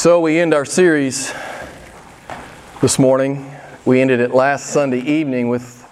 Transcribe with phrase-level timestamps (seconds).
[0.00, 1.30] So we end our series
[2.80, 3.54] this morning.
[3.84, 5.86] We ended it last Sunday evening with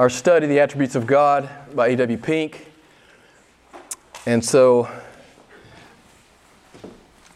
[0.00, 2.18] our study, The Attributes of God by A.W.
[2.18, 2.72] Pink.
[4.26, 4.90] And so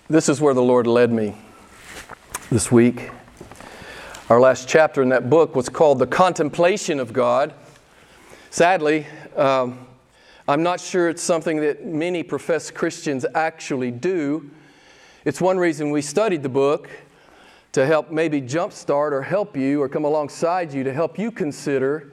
[0.08, 1.36] this is where the Lord led me
[2.50, 3.10] this week.
[4.28, 7.54] Our last chapter in that book was called The Contemplation of God.
[8.50, 9.06] Sadly,
[9.36, 9.86] um,
[10.48, 14.50] I'm not sure it's something that many professed Christians actually do.
[15.22, 16.88] It's one reason we studied the book
[17.72, 22.10] to help maybe jumpstart or help you or come alongside you to help you consider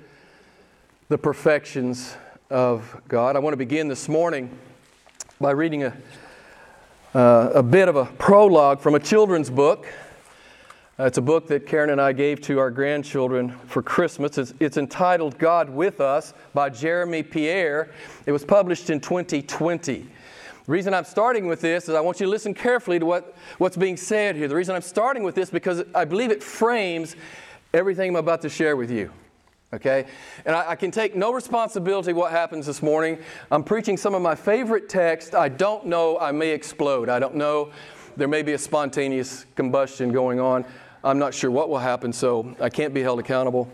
[1.07, 2.17] the perfections
[2.49, 3.37] of God.
[3.37, 4.49] I want to begin this morning
[5.39, 5.93] by reading a,
[7.15, 9.87] uh, a bit of a prologue from a children's book.
[10.99, 14.37] Uh, it's a book that Karen and I gave to our grandchildren for Christmas.
[14.37, 17.89] It's, it's, entitled God with Us by Jeremy Pierre.
[18.25, 20.07] It was published in 2020.
[20.67, 23.33] The reason I'm starting with this is I want you to listen carefully to what,
[23.57, 24.49] what's being said here.
[24.49, 27.15] The reason I'm starting with this because I believe it frames
[27.73, 29.09] everything I'm about to share with you.
[29.73, 30.05] Okay?
[30.45, 33.17] And I, I can take no responsibility what happens this morning.
[33.49, 35.33] I'm preaching some of my favorite text.
[35.35, 37.07] I don't know, I may explode.
[37.07, 37.71] I don't know.
[38.17, 40.65] There may be a spontaneous combustion going on.
[41.01, 43.71] I'm not sure what will happen, so I can't be held accountable.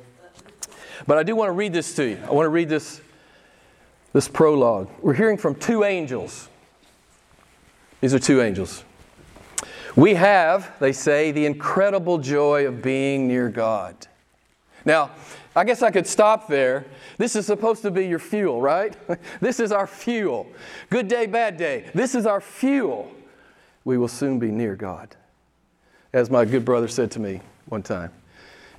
[1.07, 2.19] But I do want to read this to you.
[2.23, 3.01] I want to read this,
[4.11, 4.91] this prologue.
[5.01, 6.49] We're hearing from two angels.
[8.03, 8.83] These are two angels.
[9.95, 13.95] We have, they say, the incredible joy of being near God.
[14.83, 15.11] Now,
[15.55, 16.83] I guess I could stop there.
[17.17, 18.93] This is supposed to be your fuel, right?
[19.39, 20.47] this is our fuel.
[20.89, 21.91] Good day, bad day.
[21.93, 23.09] This is our fuel.
[23.85, 25.15] We will soon be near God
[26.11, 28.11] as my good brother said to me one time,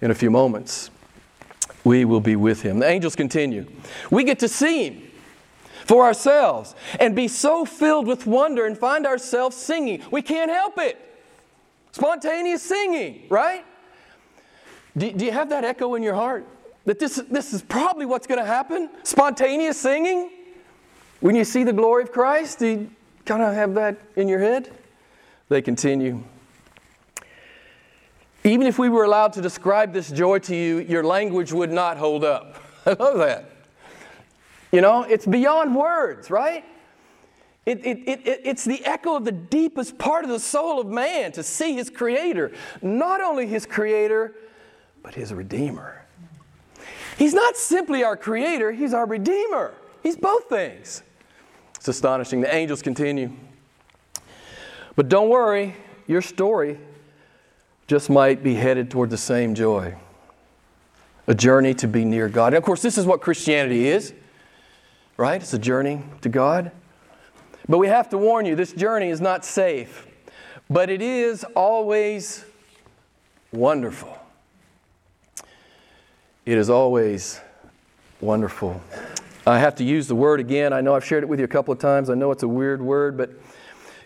[0.03, 0.91] in a few moments,
[1.83, 2.79] we will be with him.
[2.79, 3.65] The angels continue.
[4.11, 5.04] We get to see him
[5.85, 10.03] for ourselves and be so filled with wonder and find ourselves singing.
[10.11, 10.99] We can't help it.
[11.93, 13.65] Spontaneous singing, right?
[14.97, 16.47] Do, do you have that echo in your heart?
[16.87, 18.91] That this, this is probably what's going to happen?
[19.03, 20.31] Spontaneous singing?
[21.21, 22.91] When you see the glory of Christ, do you
[23.25, 24.71] kind of have that in your head?
[25.49, 26.23] They continue.
[28.43, 31.97] Even if we were allowed to describe this joy to you, your language would not
[31.97, 32.63] hold up.
[32.87, 33.54] I love that.
[34.75, 36.65] You know, it's beyond words, right?
[37.65, 41.31] It, it, it, it's the echo of the deepest part of the soul of man
[41.33, 42.51] to see his creator.
[42.83, 44.35] Not only his creator,
[45.01, 46.05] but his redeemer.
[47.17, 49.75] He's not simply our creator, he's our redeemer.
[50.03, 51.05] He's both things.
[51.77, 52.41] It's astonishing.
[52.41, 53.31] The angels continue.
[54.97, 55.77] But don't worry,
[56.09, 56.81] your story
[57.87, 59.95] just might be headed toward the same joy
[61.29, 62.49] a journey to be near God.
[62.49, 64.13] And of course, this is what Christianity is,
[65.17, 65.41] right?
[65.41, 66.73] It's a journey to God.
[67.69, 70.07] But we have to warn you this journey is not safe,
[70.69, 72.45] but it is always
[73.53, 74.19] wonderful.
[76.45, 77.41] It is always
[78.21, 78.81] wonderful.
[79.47, 80.73] I have to use the word again.
[80.73, 82.11] I know I've shared it with you a couple of times.
[82.11, 83.31] I know it's a weird word, but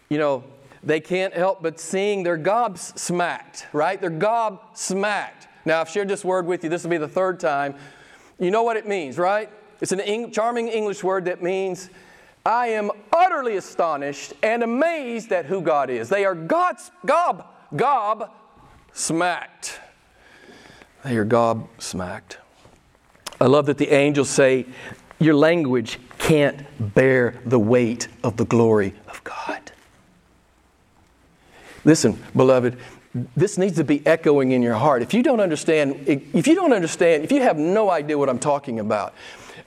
[0.08, 0.44] you know,
[0.82, 2.22] they can't help but sing.
[2.22, 4.00] They're gobsmacked, right?
[4.00, 5.46] They're gobsmacked.
[5.64, 6.70] Now, I've shared this word with you.
[6.70, 7.74] This will be the third time.
[8.38, 9.50] You know what it means, right?
[9.80, 11.90] It's an charming English word that means,
[12.44, 16.08] I am utterly astonished and amazed at who God is.
[16.08, 17.46] They are God's gob,
[17.76, 18.30] gob
[18.92, 19.80] smacked.
[21.04, 22.38] They are gob smacked.
[23.40, 24.66] I love that the angels say,
[25.20, 26.64] Your language can't
[26.94, 29.72] bear the weight of the glory of God.
[31.84, 32.76] Listen, beloved,
[33.36, 35.02] this needs to be echoing in your heart.
[35.02, 38.38] If you don't understand, if you don't understand, if you have no idea what I'm
[38.38, 39.14] talking about,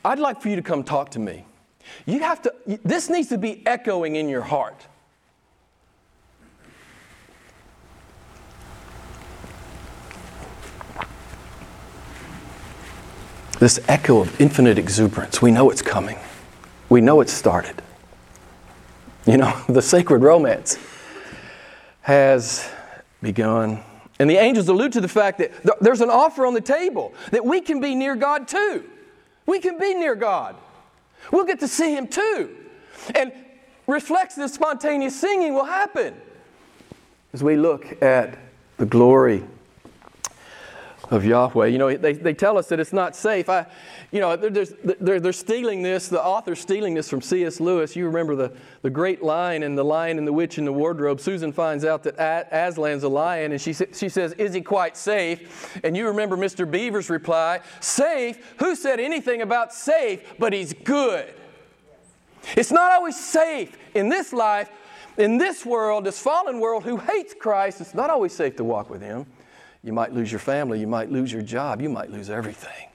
[0.03, 1.45] I'd like for you to come talk to me.
[2.06, 2.53] You have to,
[2.84, 4.88] this needs to be echoing in your heart.
[13.59, 16.17] This echo of infinite exuberance, we know it's coming.
[16.90, 17.79] We know it's started.
[19.28, 20.79] You know, the sacred romance
[22.02, 22.67] has
[23.22, 23.84] begun.
[24.17, 27.46] And the angels allude to the fact that there's an offer on the table that
[27.46, 28.90] we can be near God too.
[29.46, 30.55] We can be near God.
[31.32, 32.55] We'll get to see Him too.
[33.16, 33.32] And
[34.35, 36.16] this spontaneous singing will happen
[37.34, 38.38] as we look at
[38.78, 39.43] the glory
[41.11, 41.67] of Yahweh.
[41.67, 43.49] You know, they, they tell us that it's not safe.
[43.49, 43.66] I,
[44.11, 44.66] you know, they're,
[44.99, 47.59] they're, they're stealing this, the author's stealing this from C.S.
[47.59, 47.96] Lewis.
[47.97, 51.19] You remember the, the great line in The Lion and the Witch in the Wardrobe.
[51.19, 55.79] Susan finds out that Aslan's a lion, and she, she says, Is he quite safe?
[55.84, 56.69] And you remember Mr.
[56.69, 58.55] Beaver's reply, Safe?
[58.59, 61.34] Who said anything about safe, but he's good?
[62.55, 64.69] It's not always safe in this life
[65.17, 68.90] in this world, this fallen world who hates Christ, it's not always safe to walk
[68.90, 69.25] with Him.
[69.83, 72.89] You might lose your family, you might lose your job, you might lose everything.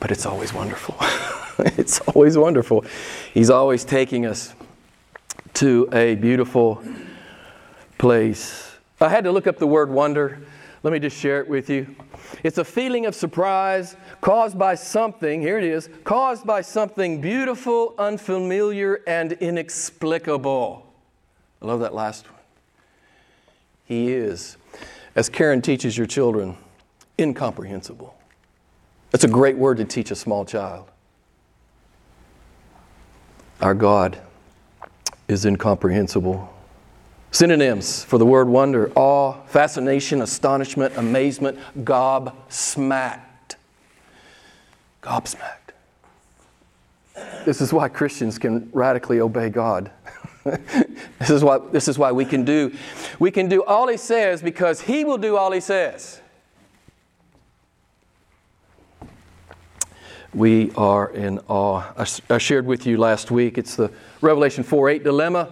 [0.00, 0.96] But it's always wonderful.
[1.78, 2.84] it's always wonderful.
[3.34, 4.54] He's always taking us
[5.54, 6.82] to a beautiful
[7.98, 8.74] place.
[9.00, 10.40] I had to look up the word wonder.
[10.82, 11.94] Let me just share it with you.
[12.42, 17.94] It's a feeling of surprise caused by something, here it is, caused by something beautiful,
[17.98, 20.86] unfamiliar, and inexplicable.
[21.60, 22.41] I love that last one.
[23.92, 24.56] He is,
[25.14, 26.56] as Karen teaches your children,
[27.18, 28.16] incomprehensible.
[29.10, 30.88] That's a great word to teach a small child.
[33.60, 34.18] Our God
[35.28, 36.50] is incomprehensible.
[37.32, 43.56] Synonyms for the word wonder awe, fascination, astonishment, amazement, gobsmacked.
[45.02, 45.74] Gobsmacked.
[47.44, 49.90] This is why Christians can radically obey God.
[51.18, 52.72] this, is why, this is why we can do
[53.18, 56.20] we can do all he says because he will do all he says.
[60.34, 61.92] We are in awe.
[61.96, 63.92] I, I shared with you last week, it's the
[64.22, 65.50] Revelation 4 8 dilemma.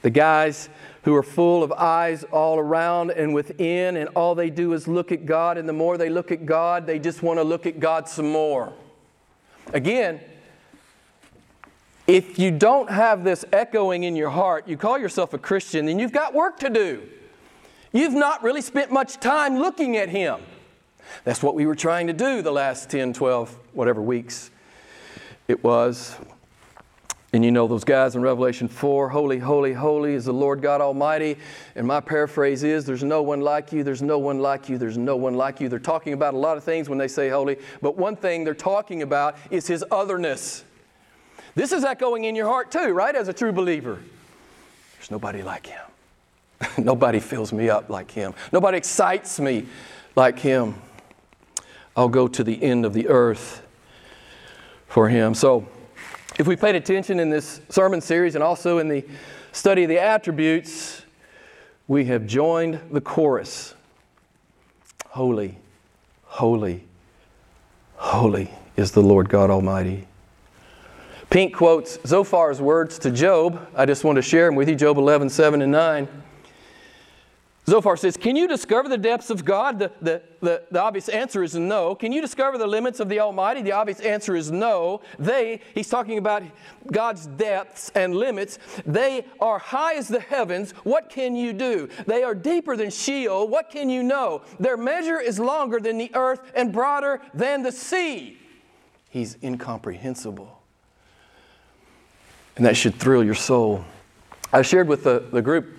[0.00, 0.70] The guys
[1.02, 5.12] who are full of eyes all around and within, and all they do is look
[5.12, 5.58] at God.
[5.58, 8.30] And the more they look at God, they just want to look at God some
[8.30, 8.72] more.
[9.72, 10.20] Again,
[12.08, 15.98] if you don't have this echoing in your heart, you call yourself a Christian, then
[15.98, 17.02] you've got work to do.
[17.92, 20.40] You've not really spent much time looking at Him.
[21.24, 24.50] That's what we were trying to do the last 10, 12, whatever weeks
[25.48, 26.16] it was.
[27.34, 30.80] And you know those guys in Revelation 4 Holy, holy, holy is the Lord God
[30.80, 31.36] Almighty.
[31.76, 34.96] And my paraphrase is There's no one like you, there's no one like you, there's
[34.96, 35.68] no one like you.
[35.68, 38.54] They're talking about a lot of things when they say holy, but one thing they're
[38.54, 40.64] talking about is His otherness.
[41.58, 43.16] This is echoing in your heart too, right?
[43.16, 43.98] As a true believer.
[44.94, 45.82] There's nobody like Him.
[46.78, 48.32] nobody fills me up like Him.
[48.52, 49.66] Nobody excites me
[50.14, 50.76] like Him.
[51.96, 53.66] I'll go to the end of the earth
[54.86, 55.34] for Him.
[55.34, 55.66] So,
[56.38, 59.04] if we paid attention in this sermon series and also in the
[59.50, 61.02] study of the attributes,
[61.88, 63.74] we have joined the chorus
[65.08, 65.58] Holy,
[66.22, 66.84] holy,
[67.96, 70.07] holy is the Lord God Almighty.
[71.30, 73.68] Pink quotes Zophar's words to Job.
[73.74, 76.08] I just want to share them with you Job 11, 7 and 9.
[77.68, 79.78] Zophar says, Can you discover the depths of God?
[79.78, 81.94] The, the, the, the, obvious answer is no.
[81.94, 83.60] Can you discover the limits of the Almighty?
[83.60, 85.02] The obvious answer is no.
[85.18, 86.44] They, he's talking about
[86.90, 90.70] God's depths and limits, they are high as the heavens.
[90.84, 91.90] What can you do?
[92.06, 93.48] They are deeper than Sheol.
[93.48, 94.40] What can you know?
[94.58, 98.38] Their measure is longer than the earth and broader than the sea.
[99.10, 100.57] He's incomprehensible.
[102.58, 103.84] And that should thrill your soul.
[104.52, 105.78] I shared with the, the group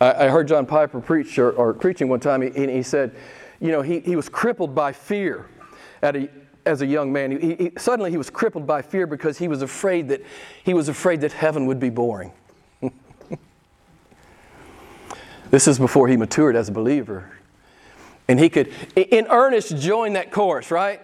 [0.00, 3.14] I, I heard John Piper preach or, or preaching one time, and he, said,
[3.60, 5.46] you know, he, he was crippled by fear
[6.02, 6.28] at a,
[6.66, 7.38] as a young man.
[7.40, 10.22] He, he, suddenly he was crippled by fear because he was afraid that
[10.64, 12.32] he was afraid that heaven would be boring.
[15.50, 17.30] this is before he matured as a believer.
[18.26, 21.02] And he could, in earnest, join that chorus, right?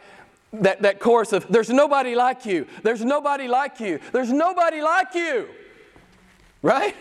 [0.53, 2.67] That, that chorus of, There's nobody like you.
[2.83, 4.01] There's nobody like you.
[4.13, 5.49] There's nobody like you.
[6.63, 6.97] Right?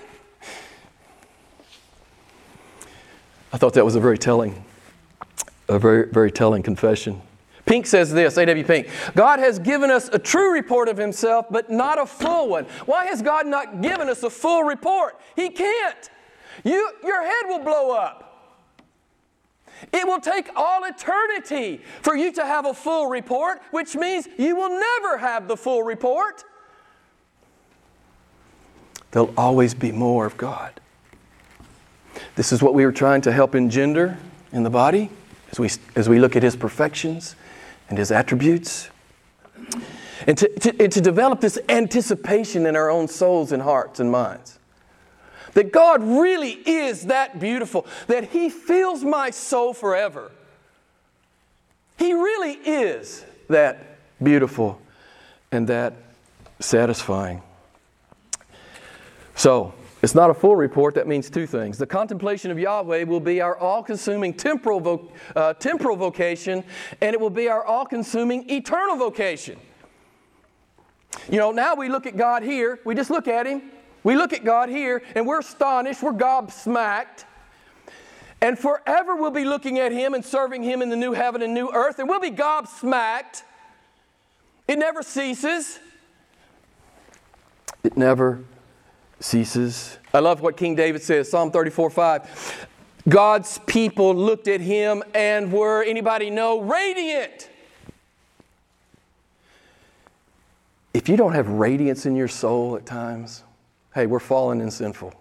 [3.51, 4.63] I thought that was a very telling,
[5.67, 7.21] a very, very telling confession.
[7.65, 8.63] Pink says this, A.W.
[8.63, 12.65] Pink, God has given us a true report of himself, but not a full one.
[12.85, 15.19] Why has God not given us a full report?
[15.35, 16.09] He can't.
[16.63, 18.28] You, your head will blow up.
[19.91, 24.55] It will take all eternity for you to have a full report, which means you
[24.55, 26.43] will never have the full report.
[29.11, 30.79] There'll always be more of God.
[32.35, 34.17] This is what we are trying to help engender
[34.51, 35.09] in the body
[35.51, 37.35] as we, as we look at His perfections
[37.87, 38.89] and His attributes.
[40.27, 44.11] And to, to, and to develop this anticipation in our own souls and hearts and
[44.11, 44.58] minds.
[45.53, 50.31] That God really is that beautiful, that He fills my soul forever.
[51.97, 54.79] He really is that beautiful
[55.51, 55.93] and that
[56.59, 57.41] satisfying.
[59.35, 60.95] So, it's not a full report.
[60.95, 61.77] That means two things.
[61.77, 66.63] The contemplation of Yahweh will be our all consuming temporal, vo- uh, temporal vocation,
[67.01, 69.59] and it will be our all consuming eternal vocation.
[71.29, 73.63] You know, now we look at God here, we just look at Him,
[74.03, 77.25] we look at God here, and we're astonished, we're gobsmacked.
[78.41, 81.53] And forever we'll be looking at Him and serving Him in the new heaven and
[81.53, 83.43] new earth, and we'll be gobsmacked.
[84.67, 85.79] It never ceases.
[87.83, 88.43] It never
[89.19, 89.97] ceases.
[90.13, 92.67] I love what King David says, Psalm 34 5.
[93.07, 97.49] God's people looked at him and were, anybody know, radiant.
[100.93, 103.43] If you don't have radiance in your soul at times,
[103.93, 105.13] hey, we're fallen and sinful.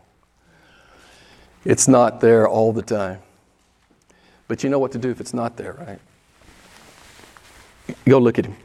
[1.65, 3.21] It's not there all the time.
[4.47, 6.01] But you know what to do if it's not there, right?
[8.07, 8.57] Go look at him.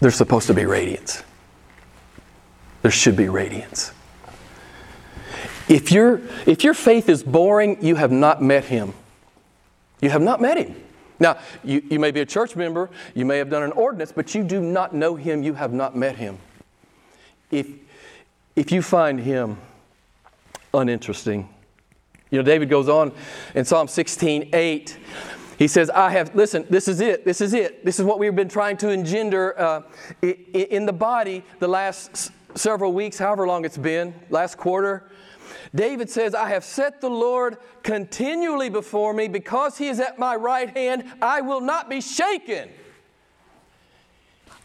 [0.00, 1.22] There's supposed to be radiance.
[2.82, 3.92] There should be radiance.
[5.68, 8.94] If, your if your faith is boring, you have not met him.
[10.00, 10.76] You have not met him.
[11.20, 14.34] Now, you, you may be a church member, you may have done an ordinance, but
[14.34, 16.38] you do not know him, you have not met him.
[17.50, 17.66] If,
[18.54, 19.58] if you find him
[20.72, 21.48] uninteresting,
[22.30, 23.12] you know, David goes on
[23.54, 24.98] in Psalm 16 8.
[25.58, 27.84] He says, I have, listen, this is it, this is it.
[27.84, 29.82] This is what we've been trying to engender uh,
[30.22, 35.10] in the body the last several weeks, however long it's been, last quarter.
[35.74, 39.28] David says, I have set the Lord continually before me.
[39.28, 42.68] Because he is at my right hand, I will not be shaken.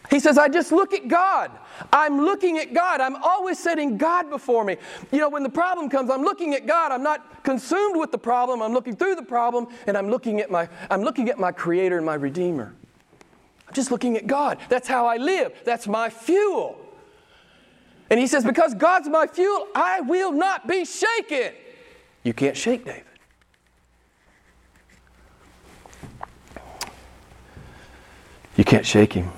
[0.09, 1.51] He says, I just look at God.
[1.91, 3.01] I'm looking at God.
[3.01, 4.77] I'm always setting God before me.
[5.11, 6.91] You know, when the problem comes, I'm looking at God.
[6.91, 8.61] I'm not consumed with the problem.
[8.61, 11.97] I'm looking through the problem and I'm looking at my I'm looking at my creator
[11.97, 12.75] and my redeemer.
[13.67, 14.59] I'm just looking at God.
[14.69, 15.53] That's how I live.
[15.65, 16.82] That's my fuel.
[18.13, 21.51] And he says, Because God's my fuel, I will not be shaken.
[22.22, 23.05] You can't shake David.
[28.55, 29.32] You can't shake him.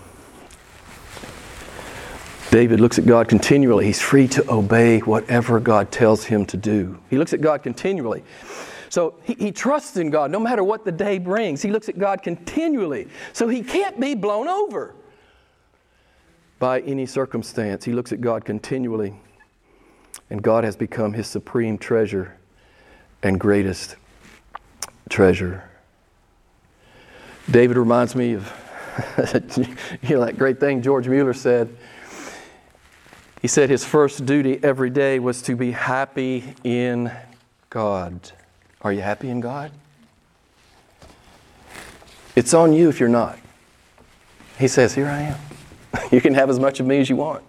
[2.52, 3.86] David looks at God continually.
[3.86, 7.00] He's free to obey whatever God tells him to do.
[7.10, 8.26] He looks at God continually.
[8.90, 11.62] So he, he, trusts in God no matter what the day brings.
[11.62, 13.08] He looks at God continually.
[13.32, 14.96] So he can't be blown over
[16.60, 17.86] by any circumstance.
[17.86, 19.16] He looks at God continually.
[20.30, 22.38] And God has become his supreme treasure
[23.22, 23.96] and greatest
[25.10, 25.70] treasure.
[27.50, 28.52] David reminds me of
[30.02, 31.76] you know that great thing George Mueller said
[33.42, 37.12] he said his first duty every day was to be happy in
[37.70, 38.32] God.
[38.82, 39.72] Are you happy in God?
[42.36, 43.38] It's on you if you're not.
[44.58, 45.38] He says, Here I am.
[46.12, 47.44] you can have as much of me as you want.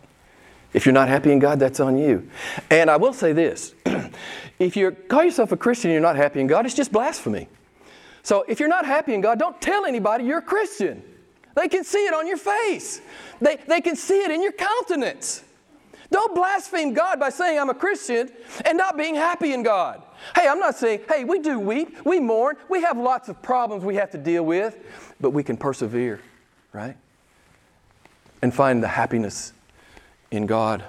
[0.73, 2.29] If you're not happy in God, that's on you.
[2.71, 3.75] And I will say this
[4.59, 7.49] if you call yourself a Christian and you're not happy in God, it's just blasphemy.
[8.23, 11.03] So if you're not happy in God, don't tell anybody you're a Christian.
[11.55, 13.01] They can see it on your face,
[13.41, 15.43] they, they can see it in your countenance.
[16.11, 18.31] Don't blaspheme God by saying I'm a Christian
[18.65, 20.03] and not being happy in God.
[20.37, 23.83] Hey, I'm not saying, hey, we do weep, we mourn, we have lots of problems
[23.83, 24.79] we have to deal with,
[25.21, 26.21] but we can persevere,
[26.73, 26.97] right?
[28.47, 29.53] And find the happiness
[30.31, 30.85] in God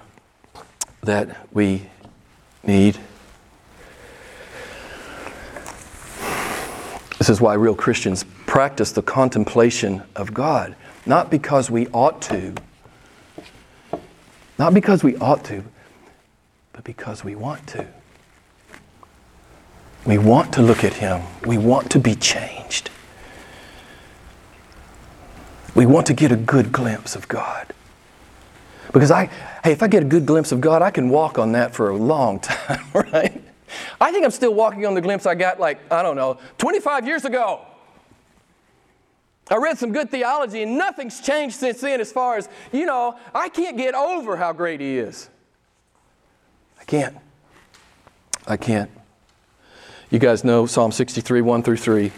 [1.01, 1.89] that we
[2.61, 2.99] need.
[7.17, 10.75] This is why real Christians practice the contemplation of God,
[11.07, 12.53] not because we ought to
[14.59, 15.63] not because we ought to,
[16.73, 17.87] but because we want to.
[20.05, 21.23] We want to look at Him.
[21.43, 22.91] We want to be changed.
[25.77, 27.71] We want to get a good glimpse of God.
[28.91, 29.27] Because I,
[29.63, 31.91] hey, if I get a good glimpse of God, I can walk on that for
[31.91, 33.43] a long time, right?
[34.01, 37.05] I think I'm still walking on the glimpse I got like, I don't know, 25
[37.05, 37.61] years ago.
[39.51, 43.15] I read some good theology, and nothing's changed since then as far as, you know,
[43.35, 45.29] I can't get over how great He is.
[46.81, 47.15] I can't.
[48.47, 48.89] I can't.
[50.09, 52.11] You guys know Psalm 63, 1 through 3.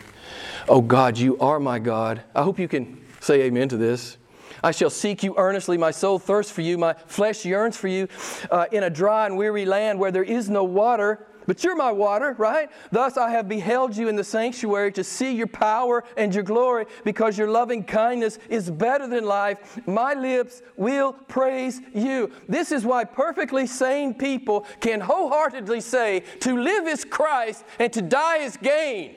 [0.70, 2.22] Oh God, you are my God.
[2.34, 4.18] I hope you can say amen to this.
[4.64, 5.78] I shall seek you earnestly.
[5.78, 6.78] My soul thirsts for you.
[6.78, 8.08] My flesh yearns for you
[8.52, 11.26] uh, in a dry and weary land where there is no water.
[11.46, 12.70] But you're my water, right?
[12.92, 16.86] Thus I have beheld you in the sanctuary to see your power and your glory,
[17.04, 19.80] because your loving kindness is better than life.
[19.88, 22.32] My lips will praise you.
[22.48, 28.04] This is why perfectly sane people can wholeheartedly say, To live is Christ and to
[28.04, 29.16] die is gain.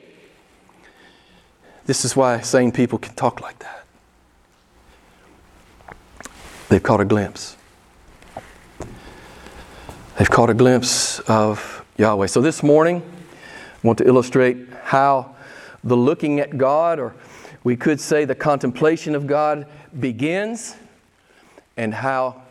[1.85, 3.82] This is why sane people can talk like that.
[6.73, 7.55] They've caught a glimpse.
[10.17, 12.25] They've caught a glimpse of Yahweh.
[12.25, 15.35] So this morning, I want to illustrate how
[15.83, 17.13] the looking at God, or
[17.63, 19.67] we could say the contemplation of God,
[19.99, 20.75] begins,
[21.77, 22.41] and how,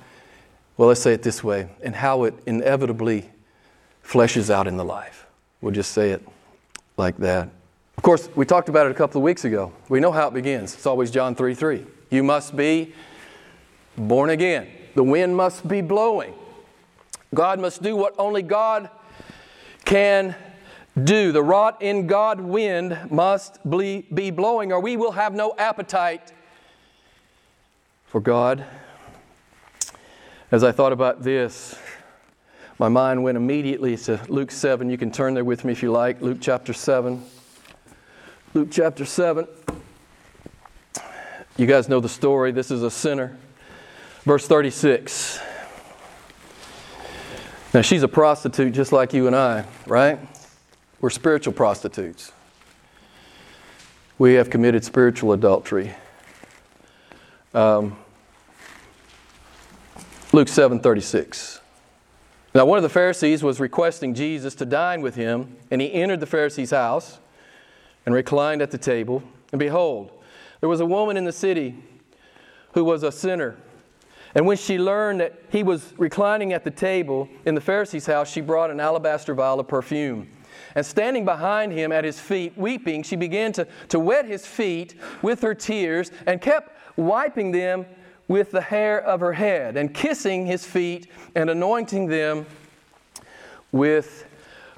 [0.76, 3.28] well, let's say it this way, and how it inevitably
[4.04, 5.26] fleshes out in the life.
[5.60, 6.24] We'll just say it
[6.96, 7.48] like that.
[7.96, 9.72] Of course, we talked about it a couple of weeks ago.
[9.88, 10.74] We know how it begins.
[10.74, 11.84] It's always John 3 3.
[12.10, 12.94] You must be
[13.96, 14.68] born again.
[14.94, 16.34] The wind must be blowing.
[17.34, 18.90] God must do what only God
[19.84, 20.34] can
[21.02, 21.32] do.
[21.32, 26.32] The wrought in God wind must be blowing, or we will have no appetite
[28.06, 28.64] for God.
[30.50, 31.78] As I thought about this,
[32.78, 34.90] my mind went immediately to Luke 7.
[34.90, 36.20] You can turn there with me if you like.
[36.20, 37.24] Luke chapter 7.
[38.52, 39.46] Luke chapter 7.
[41.56, 42.52] You guys know the story.
[42.52, 43.38] This is a sinner.
[44.24, 45.40] Verse 36.
[47.74, 50.20] Now, she's a prostitute just like you and I, right?
[51.00, 52.30] We're spiritual prostitutes.
[54.18, 55.92] We have committed spiritual adultery.
[57.52, 57.96] Um,
[60.32, 61.60] Luke 7:36.
[62.54, 66.20] Now one of the Pharisees was requesting Jesus to dine with him, and he entered
[66.20, 67.18] the Pharisee's house
[68.06, 69.24] and reclined at the table.
[69.50, 70.12] And behold,
[70.60, 71.74] there was a woman in the city
[72.74, 73.56] who was a sinner.
[74.34, 78.30] And when she learned that he was reclining at the table in the Pharisee's house,
[78.30, 80.28] she brought an alabaster vial of perfume.
[80.74, 84.94] And standing behind him at his feet, weeping, she began to, to wet his feet
[85.20, 87.84] with her tears and kept wiping them
[88.28, 92.46] with the hair of her head and kissing his feet and anointing them
[93.70, 94.26] with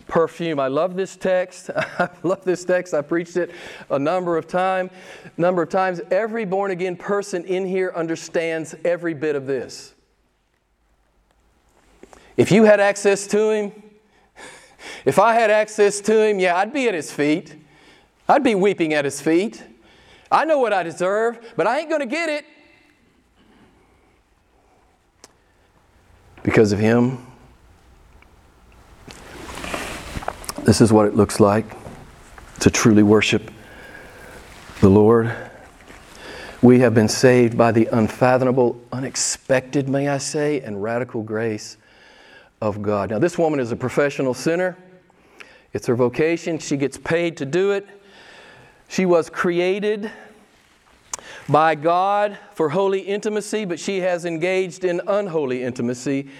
[0.06, 0.60] perfume.
[0.60, 1.70] I love this text.
[1.76, 2.94] I love this text.
[2.94, 3.50] I preached it
[3.90, 4.90] a number of times.
[5.36, 6.00] Number of times.
[6.10, 9.94] Every born again person in here understands every bit of this.
[12.36, 13.72] If you had access to him,
[15.04, 17.56] if I had access to him, yeah, I'd be at his feet.
[18.28, 19.62] I'd be weeping at his feet.
[20.30, 22.44] I know what I deserve, but I ain't going to get it.
[26.42, 27.26] Because of him,
[30.64, 31.66] this is what it looks like
[32.60, 33.50] to truly worship
[34.80, 35.34] the Lord.
[36.62, 41.76] We have been saved by the unfathomable, unexpected, may I say, and radical grace
[42.62, 43.10] of God.
[43.10, 44.76] Now, this woman is a professional sinner.
[45.74, 46.58] It's her vocation.
[46.58, 47.86] She gets paid to do it.
[48.88, 50.10] She was created
[51.46, 56.30] by God for holy intimacy, but she has engaged in unholy intimacy.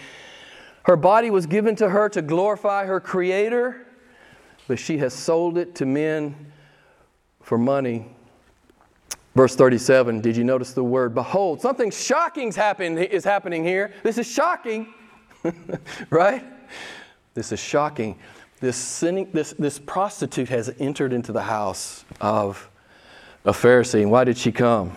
[0.84, 3.83] Her body was given to her to glorify her Creator,
[4.66, 6.34] but she has sold it to men
[7.42, 8.06] for money.
[9.34, 11.14] Verse 37, did you notice the word?
[11.14, 13.92] Behold, something shocking is happening here.
[14.02, 14.94] This is shocking,
[16.10, 16.44] right?
[17.34, 18.16] This is shocking
[18.64, 22.70] this, sinning, this, this prostitute has entered into the house of
[23.44, 24.00] a Pharisee.
[24.00, 24.96] And why did she come?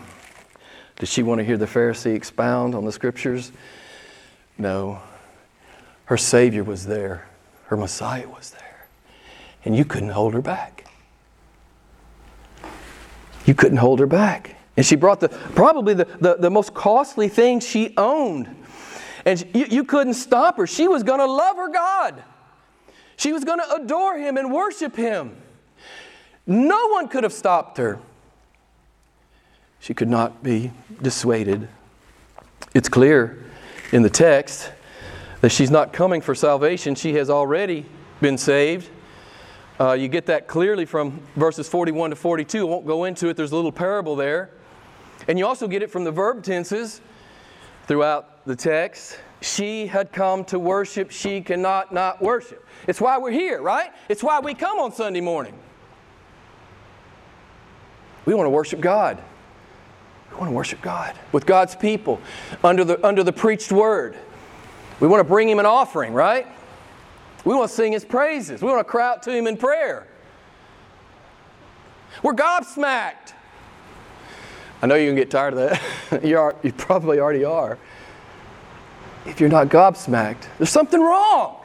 [0.98, 3.52] Did she want to hear the Pharisee expound on the scriptures?
[4.58, 5.02] No.
[6.06, 7.28] Her Savior was there,
[7.66, 8.67] her Messiah was there.
[9.68, 10.86] And you couldn't hold her back.
[13.46, 14.56] You couldn't hold her back.
[14.78, 18.48] And she brought the probably the, the, the most costly thing she owned.
[19.26, 20.68] And you, you couldn't stop her.
[20.68, 22.24] She was going to love her God.
[23.18, 25.36] She was going to adore him and worship him.
[26.46, 28.00] No one could have stopped her.
[29.82, 31.68] She could not be dissuaded.
[32.74, 33.44] It's clear
[33.92, 34.72] in the text
[35.42, 36.96] that she's not coming for salvation.
[36.96, 37.86] She has already
[38.22, 38.92] been saved.
[39.80, 42.62] Uh, you get that clearly from verses 41 to 42.
[42.62, 44.50] I won't go into it, there's a little parable there.
[45.28, 47.02] And you also get it from the verb tenses
[47.86, 49.20] throughout the text.
[49.42, 52.66] She had come to worship, she cannot not worship.
[52.88, 53.92] It's why we're here, right?
[54.10, 55.58] It's why we come on Sunday morning.
[58.26, 59.22] We want to worship God.
[60.32, 62.20] We want to worship God with God's people
[62.64, 64.18] under the, under the preached word.
[65.00, 66.48] We want to bring Him an offering, right?
[67.46, 68.62] We want to sing His praises.
[68.62, 70.08] We want to cry out to Him in prayer.
[72.24, 73.34] We're gobsmacked.
[74.82, 76.24] I know you can get tired of that.
[76.24, 77.78] you, are, you probably already are
[79.28, 81.58] if you're not gobsmacked, there's something wrong.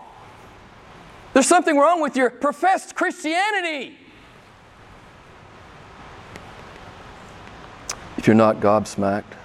[1.33, 3.97] There's something wrong with your professed Christianity.
[8.19, 9.37] If you're not gobsmacked.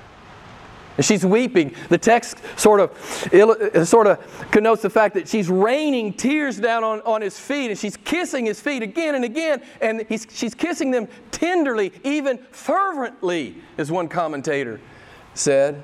[0.98, 1.76] And she's weeping.
[1.90, 7.02] The text sort of, sort of connotes the fact that she's raining tears down on,
[7.02, 9.62] on his feet and she's kissing his feet again and again.
[9.80, 14.82] And she's kissing them tenderly, even fervently, as one commentator
[15.36, 15.82] said.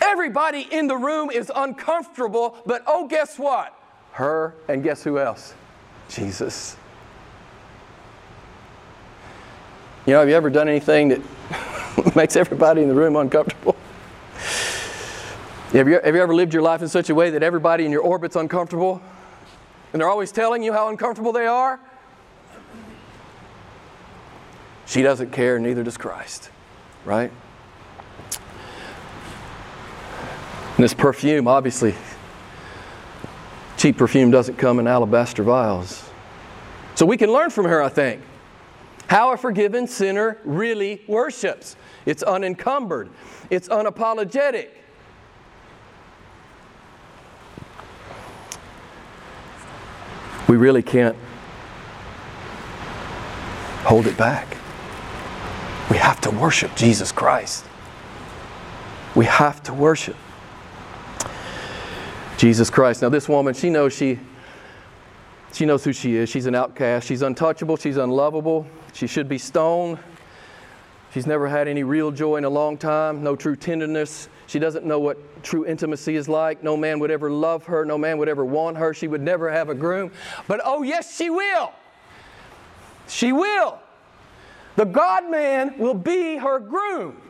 [0.00, 3.78] Everybody in the room is uncomfortable, but oh, guess what?
[4.12, 5.54] Her and guess who else?
[6.08, 6.76] Jesus.
[10.06, 11.20] You know, have you ever done anything that
[12.16, 13.76] makes everybody in the room uncomfortable?
[15.76, 17.92] Have you, have you ever lived your life in such a way that everybody in
[17.92, 19.02] your orbit's uncomfortable?
[19.92, 21.78] And they're always telling you how uncomfortable they are?
[24.86, 26.48] She doesn't care, neither does Christ,
[27.04, 27.30] right?
[30.76, 31.94] And this perfume, obviously,
[33.76, 36.08] cheap perfume doesn't come in alabaster vials.
[36.94, 38.22] So we can learn from her, I think,
[39.08, 41.76] how a forgiven sinner really worships.
[42.06, 43.10] It's unencumbered,
[43.50, 44.68] it's unapologetic.
[50.48, 51.16] We really can't
[53.84, 54.56] hold it back.
[55.90, 57.64] We have to worship Jesus Christ.
[59.14, 60.16] We have to worship
[62.36, 63.02] Jesus Christ.
[63.02, 64.18] Now, this woman, she knows she,
[65.52, 66.28] she knows who she is.
[66.28, 67.06] She's an outcast.
[67.06, 67.76] She's untouchable.
[67.76, 68.66] She's unlovable.
[68.92, 69.98] She should be stoned.
[71.12, 74.28] She's never had any real joy in a long time, no true tenderness.
[74.46, 76.62] She doesn't know what true intimacy is like.
[76.62, 77.84] No man would ever love her.
[77.84, 78.94] No man would ever want her.
[78.94, 80.12] She would never have a groom.
[80.46, 81.72] But oh, yes, she will.
[83.08, 83.78] She will.
[84.76, 87.20] The God man will be her groom.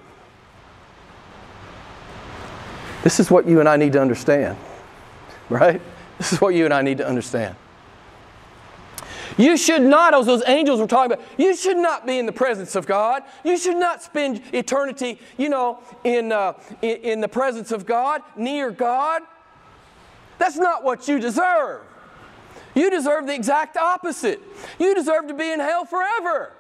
[3.03, 4.59] This is what you and I need to understand,
[5.49, 5.81] right?
[6.19, 7.55] This is what you and I need to understand.
[9.37, 12.33] You should not, as those angels were talking about, you should not be in the
[12.33, 13.23] presence of God.
[13.45, 18.23] You should not spend eternity, you know, in, uh, in, in the presence of God,
[18.37, 19.23] near God.
[20.39, 21.83] That's not what you deserve.
[22.75, 24.41] You deserve the exact opposite.
[24.79, 26.53] You deserve to be in hell forever.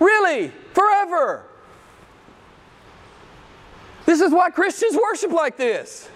[0.00, 1.44] Really, forever.
[4.06, 6.08] This is why Christians worship like this.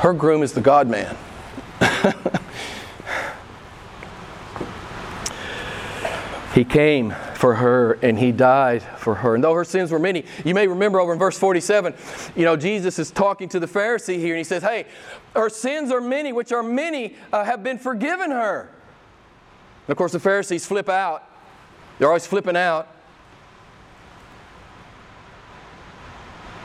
[0.00, 1.14] Her groom is the God man.
[6.54, 9.34] he came for her and he died for her.
[9.34, 11.92] And though her sins were many, you may remember over in verse 47,
[12.34, 14.86] you know, Jesus is talking to the Pharisee here and he says, Hey,
[15.36, 18.70] her sins are many, which are many, uh, have been forgiven her.
[19.86, 21.28] And of course, the Pharisees flip out.
[21.98, 22.88] They're always flipping out.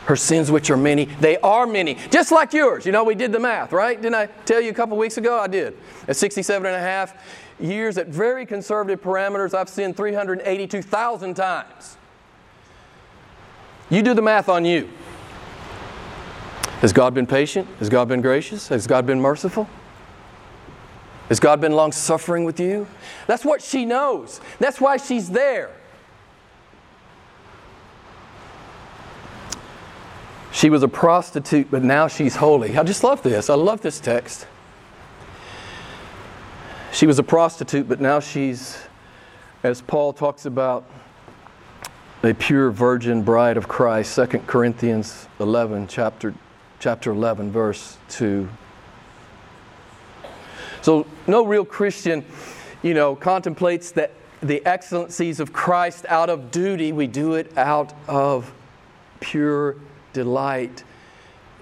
[0.06, 2.86] Her sins, which are many, they are many, just like yours.
[2.86, 4.00] You know, we did the math, right?
[4.00, 5.40] Didn't I tell you a couple weeks ago?
[5.40, 5.76] I did.
[6.08, 7.16] At 67 and a half
[7.60, 11.98] years, at very conservative parameters, I've sinned 382,000 times.
[13.90, 14.90] You do the math on you.
[16.82, 17.68] Has God been patient?
[17.80, 18.68] Has God been gracious?
[18.68, 19.68] Has God been merciful?
[21.30, 22.86] Has God been long suffering with you?
[23.26, 24.40] That's what she knows.
[24.60, 25.72] That's why she's there.
[30.56, 32.78] She was a prostitute, but now she's holy.
[32.78, 33.50] I just love this.
[33.50, 34.48] I love this text.
[36.94, 38.78] She was a prostitute, but now she's,
[39.64, 40.90] as Paul talks about,
[42.24, 44.16] a pure virgin bride of Christ.
[44.16, 46.34] 2 Corinthians 11, chapter,
[46.80, 48.48] chapter 11, verse 2.
[50.82, 52.24] So, no real Christian,
[52.82, 56.94] you know, contemplates that the excellencies of Christ out of duty.
[56.94, 58.54] We do it out of
[59.20, 59.76] pure
[60.16, 60.84] delight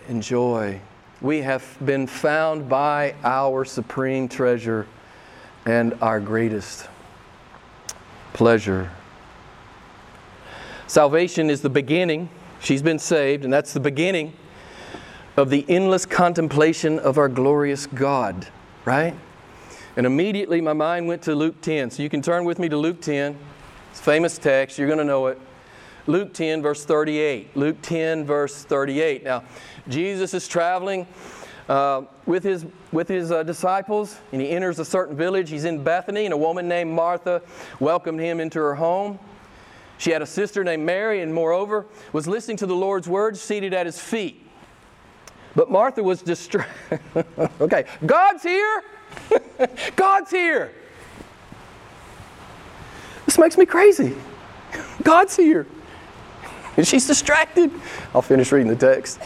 [0.07, 0.79] and joy.
[1.19, 4.87] We have been found by our supreme treasure
[5.65, 6.87] and our greatest
[8.33, 8.89] pleasure.
[10.87, 12.29] Salvation is the beginning.
[12.61, 14.33] She's been saved, and that's the beginning
[15.35, 18.47] of the endless contemplation of our glorious God
[18.85, 19.15] right?
[19.95, 21.91] And immediately my mind went to Luke 10.
[21.91, 23.37] So you can turn with me to Luke 10.
[23.91, 25.39] It's famous text, you're going to know it.
[26.05, 27.55] Luke 10, verse 38.
[27.55, 29.23] Luke 10, verse 38.
[29.23, 29.43] Now,
[29.87, 31.07] Jesus is traveling
[31.69, 35.49] uh, with his, with his uh, disciples, and he enters a certain village.
[35.49, 37.41] He's in Bethany, and a woman named Martha
[37.79, 39.17] welcomed him into her home.
[39.97, 43.73] She had a sister named Mary, and moreover, was listening to the Lord's words seated
[43.73, 44.45] at his feet.
[45.55, 46.99] But Martha was distracted.
[47.61, 48.83] okay, God's here.
[49.95, 50.73] God's here.
[53.25, 54.15] This makes me crazy.
[55.03, 55.67] God's here.
[56.77, 57.71] And she's distracted.
[58.13, 59.19] I'll finish reading the text.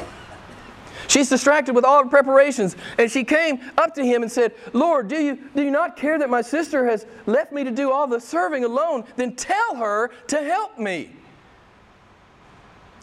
[1.08, 5.08] She's distracted with all her preparations, and she came up to him and said, Lord,
[5.08, 8.08] do you, do you not care that my sister has left me to do all
[8.08, 9.06] the serving alone?
[9.16, 11.12] Then tell her to help me.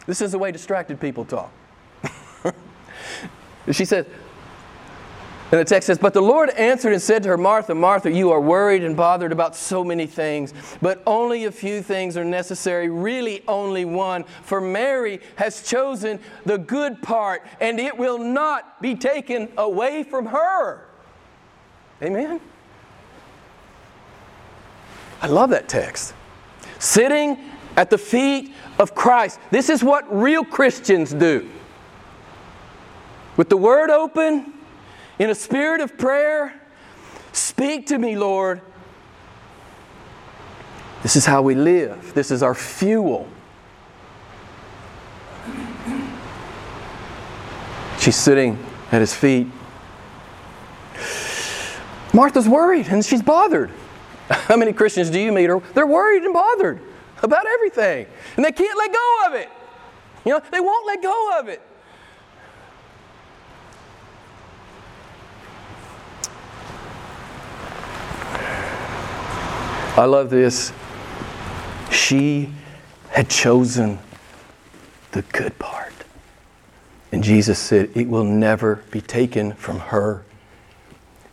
[0.05, 1.51] This is the way distracted people talk.
[3.71, 4.05] She says,
[5.55, 8.29] and the text says, But the Lord answered and said to her, Martha, Martha, you
[8.31, 12.89] are worried and bothered about so many things, but only a few things are necessary,
[12.89, 14.25] really only one.
[14.43, 20.25] For Mary has chosen the good part, and it will not be taken away from
[20.25, 20.89] her.
[22.01, 22.41] Amen?
[25.21, 26.13] I love that text.
[26.79, 27.37] Sitting
[27.77, 29.39] at the feet of Christ.
[29.51, 31.49] This is what real Christians do
[33.37, 34.53] with the word open,
[35.19, 36.53] in a spirit of prayer,
[37.31, 38.61] speak to me, Lord.
[41.03, 43.27] This is how we live, this is our fuel.
[47.99, 49.47] She's sitting at his feet.
[52.13, 53.71] Martha's worried and she's bothered.
[54.29, 56.79] How many Christians do you meet are they're worried and bothered
[57.23, 59.49] about everything and they can't let go of it.
[60.23, 61.61] You know, they won't let go of it.
[69.97, 70.73] I love this.
[71.89, 72.51] She
[73.11, 73.97] had chosen
[75.13, 75.93] the good part.
[77.13, 80.25] And Jesus said, It will never be taken from her.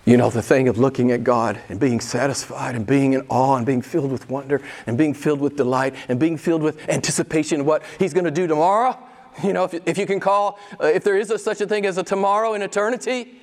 [0.05, 3.57] You know, the thing of looking at God and being satisfied and being in awe
[3.57, 7.63] and being filled with wonder and being filled with delight and being filled with anticipation
[7.63, 8.97] of what He's going to do tomorrow.
[9.43, 11.85] You know, if, if you can call, uh, if there is a, such a thing
[11.85, 13.41] as a tomorrow in eternity.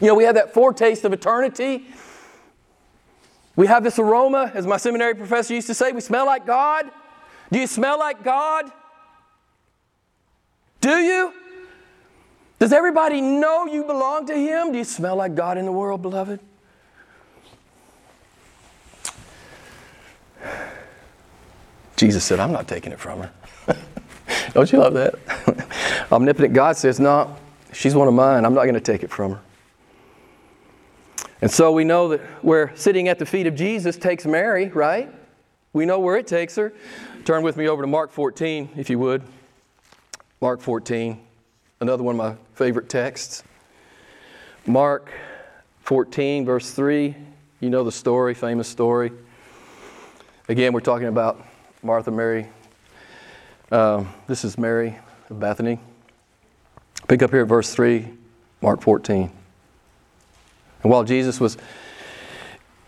[0.00, 1.86] You know, we have that foretaste of eternity
[3.56, 6.90] we have this aroma, as my seminary professor used to say, we smell like God.
[7.50, 8.70] Do you smell like God?
[10.80, 11.32] Do you?
[12.58, 14.72] Does everybody know you belong to Him?
[14.72, 16.40] Do you smell like God in the world, beloved?
[21.96, 23.32] Jesus said, I'm not taking it from her.
[24.54, 25.16] Don't you love that?
[26.12, 27.36] Omnipotent God says, No,
[27.72, 28.46] she's one of mine.
[28.46, 29.40] I'm not going to take it from her.
[31.42, 35.12] And so we know that where sitting at the feet of Jesus takes Mary, right?
[35.72, 36.72] We know where it takes her.
[37.24, 39.22] Turn with me over to Mark 14, if you would.
[40.40, 41.20] Mark 14,
[41.80, 43.42] another one of my favorite texts.
[44.66, 45.12] Mark
[45.82, 47.14] 14, verse 3.
[47.60, 49.12] You know the story, famous story.
[50.48, 51.44] Again, we're talking about
[51.82, 52.48] Martha, Mary.
[53.70, 54.98] Um, this is Mary
[55.30, 55.78] of Bethany.
[57.06, 58.08] Pick up here at verse 3,
[58.60, 59.30] Mark 14.
[60.82, 61.56] And while Jesus was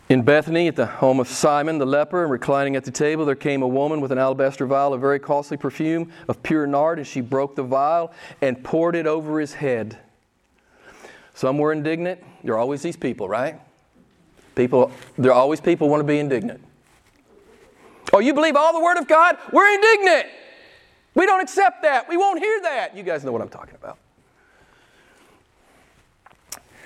[0.09, 3.35] in Bethany at the home of Simon the leper and reclining at the table, there
[3.35, 7.07] came a woman with an alabaster vial of very costly perfume of pure nard, and
[7.07, 9.99] she broke the vial and poured it over his head.
[11.35, 12.23] Some were indignant.
[12.45, 13.59] There are always these people, right?
[14.55, 16.63] People, there are always people want to be indignant.
[18.13, 19.39] Oh, you believe all the Word of God?
[19.53, 20.27] We're indignant.
[21.15, 22.09] We don't accept that.
[22.09, 22.95] We won't hear that.
[22.95, 23.99] You guys know what I'm talking about.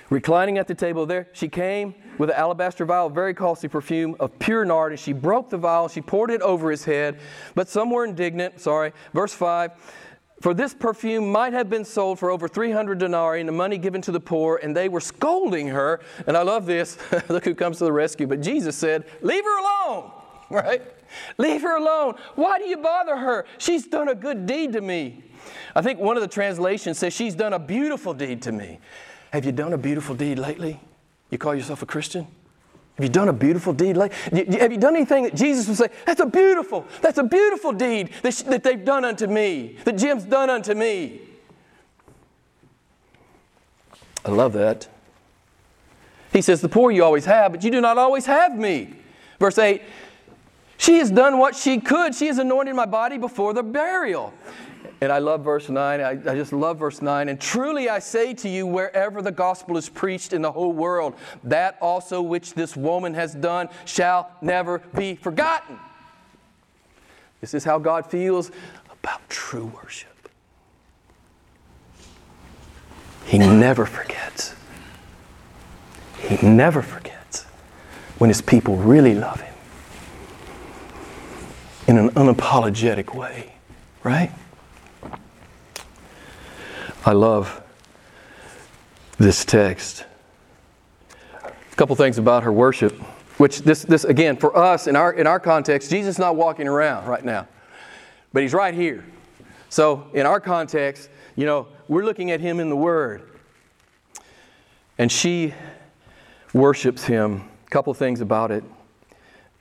[0.09, 4.37] Reclining at the table there, she came with an alabaster vial very costly perfume of
[4.39, 7.19] pure nard, and she broke the vial, she poured it over his head.
[7.55, 8.93] But some were indignant, sorry.
[9.13, 9.71] Verse 5
[10.41, 14.01] For this perfume might have been sold for over 300 denarii, and the money given
[14.03, 15.99] to the poor, and they were scolding her.
[16.25, 16.97] And I love this.
[17.29, 18.27] Look who comes to the rescue.
[18.27, 20.11] But Jesus said, Leave her alone,
[20.49, 20.81] right?
[21.37, 22.15] Leave her alone.
[22.35, 23.45] Why do you bother her?
[23.57, 25.23] She's done a good deed to me.
[25.75, 28.79] I think one of the translations says, She's done a beautiful deed to me.
[29.31, 30.79] Have you done a beautiful deed lately?
[31.29, 32.27] You call yourself a Christian?
[32.97, 34.17] Have you done a beautiful deed lately?
[34.57, 38.09] Have you done anything that Jesus would say, that's a beautiful, that's a beautiful deed
[38.23, 41.21] that, that they've done unto me, that Jim's done unto me?
[44.25, 44.87] I love that.
[46.33, 48.93] He says, The poor you always have, but you do not always have me.
[49.39, 49.81] Verse 8,
[50.77, 52.13] she has done what she could.
[52.15, 54.33] She has anointed my body before the burial.
[54.99, 56.01] And I love verse 9.
[56.01, 57.29] I, I, just love verse 9.
[57.29, 61.15] And truly I say to you, wherever the gospel is preached in the whole world,
[61.43, 65.77] that also which this woman has done shall never be forgotten.
[67.41, 68.51] This is how God feels
[68.91, 70.29] about true worship.
[73.25, 74.55] He never forgets.
[76.17, 77.43] He never forgets
[78.17, 79.53] when his people really love him
[81.87, 83.53] in an unapologetic way,
[84.03, 84.31] right?
[87.07, 87.63] I love
[89.17, 90.03] this text.
[91.41, 92.91] A couple things about her worship,
[93.37, 96.67] which this, this again, for us in our, in our context, Jesus is not walking
[96.67, 97.47] around right now,
[98.33, 99.05] but he's right here.
[99.69, 103.21] So, in our context, you know, we're looking at him in the Word.
[104.97, 105.53] And she
[106.53, 107.47] worships him.
[107.67, 108.65] A couple things about it.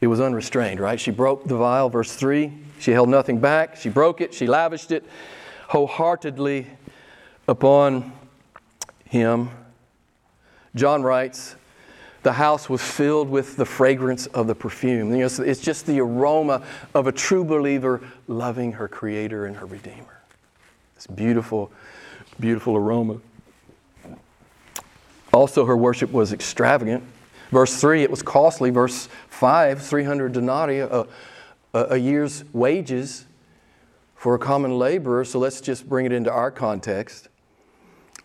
[0.00, 0.98] It was unrestrained, right?
[0.98, 2.52] She broke the vial, verse 3.
[2.80, 3.76] She held nothing back.
[3.76, 4.35] She broke it.
[4.35, 5.04] She lavished it
[5.68, 6.66] wholeheartedly
[7.48, 8.12] upon
[9.04, 9.50] him.
[10.74, 11.56] John writes,
[12.22, 15.12] the house was filled with the fragrance of the perfume.
[15.12, 16.61] You know, it's just the aroma
[16.92, 20.20] of a true believer loving her Creator and her Redeemer.
[20.96, 21.70] This beautiful,
[22.40, 23.18] beautiful aroma.
[25.32, 27.04] Also, her worship was extravagant.
[27.52, 28.70] Verse 3, it was costly.
[28.70, 31.06] Verse 5, 300 denarii, a,
[31.74, 33.26] a, a year's wages
[34.16, 35.24] for a common laborer.
[35.24, 37.28] So let's just bring it into our context.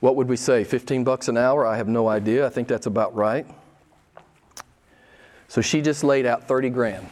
[0.01, 0.63] What would we say?
[0.63, 1.65] 15 bucks an hour?
[1.65, 2.45] I have no idea.
[2.45, 3.45] I think that's about right.
[5.47, 7.09] So she just laid out 30 grand.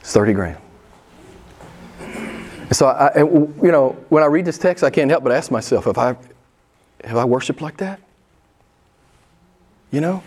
[0.00, 0.58] It's 30 grand.
[2.72, 5.86] So, I, you know, when I read this text, I can't help but ask myself,
[5.86, 6.16] have I,
[7.02, 7.98] have I worshiped like that?
[9.90, 10.22] You know?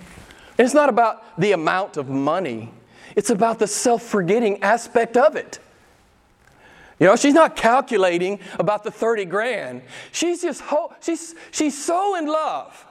[0.57, 2.71] And it's not about the amount of money,
[3.15, 5.59] it's about the self forgetting aspect of it.
[7.03, 9.81] You know, she's not calculating about the 30 grand.
[10.13, 12.85] She's just, ho- she's, she's so in love.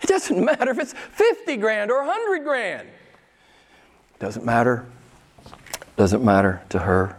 [0.00, 2.88] It doesn't matter if it's 50 grand or 100 grand.
[4.18, 4.86] Doesn't matter.
[5.98, 7.18] Doesn't matter to her.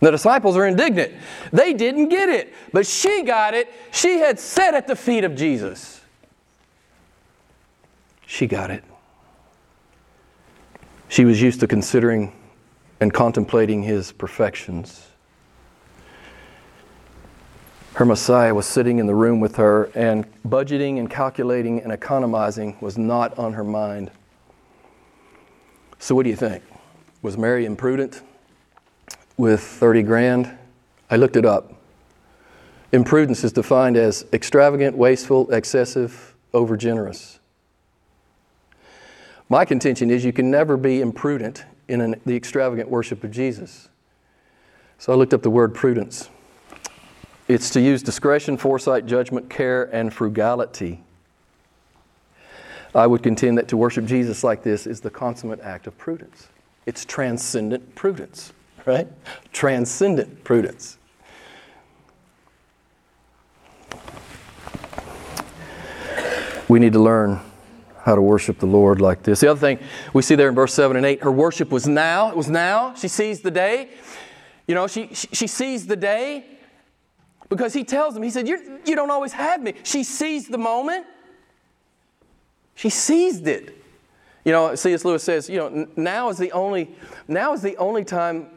[0.00, 1.12] The disciples are indignant.
[1.52, 3.72] They didn't get it, but she got it.
[3.92, 6.00] She had sat at the feet of Jesus.
[8.26, 8.82] She got it.
[11.06, 12.32] She was used to considering
[13.02, 15.08] and contemplating his perfections.
[17.94, 22.76] Her Messiah was sitting in the room with her, and budgeting and calculating and economizing
[22.80, 24.12] was not on her mind.
[25.98, 26.62] So, what do you think?
[27.22, 28.22] Was Mary imprudent
[29.36, 30.56] with 30 grand?
[31.10, 31.72] I looked it up.
[32.92, 37.40] Imprudence is defined as extravagant, wasteful, excessive, overgenerous.
[39.48, 43.88] My contention is you can never be imprudent in an, the extravagant worship of Jesus.
[44.98, 46.28] So I looked up the word prudence.
[47.48, 51.02] It's to use discretion, foresight, judgment, care, and frugality.
[52.94, 56.48] I would contend that to worship Jesus like this is the consummate act of prudence.
[56.86, 58.52] It's transcendent prudence,
[58.86, 59.08] right?
[59.52, 60.98] Transcendent prudence.
[66.68, 67.40] We need to learn
[68.04, 69.40] how to worship the Lord like this.
[69.40, 69.78] The other thing
[70.12, 72.30] we see there in verse 7 and 8, her worship was now.
[72.30, 72.94] It was now.
[72.94, 73.90] She sees the day.
[74.66, 76.44] You know, she, she, sees the day
[77.48, 79.74] because he tells them, he said, you you don't always have me.
[79.82, 81.06] She sees the moment.
[82.74, 83.76] She seized it.
[84.44, 85.04] You know, C.S.
[85.04, 86.90] Lewis says, you know, now is the only,
[87.28, 88.48] now is the only time,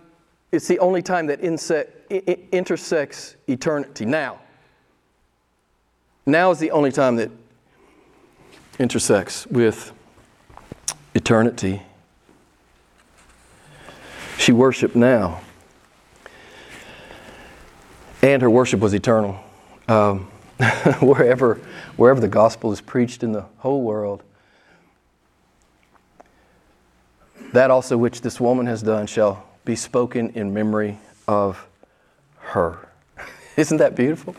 [0.52, 4.06] it's the only time that insect, intersects eternity.
[4.06, 4.40] Now.
[6.26, 7.30] Now is the only time that
[8.80, 9.92] intersects with
[11.14, 11.82] eternity.
[14.38, 15.42] She worshiped now,
[18.22, 19.40] and her worship was eternal.
[19.88, 20.28] Um,
[21.00, 21.56] wherever,
[21.96, 24.24] wherever the gospel is preached in the whole world,
[27.54, 31.68] that also which this woman has done shall be spoken in memory of
[32.40, 32.88] her.
[33.58, 34.36] Isn't that beautiful?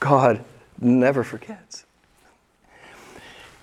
[0.00, 0.44] God
[0.80, 1.84] never forgets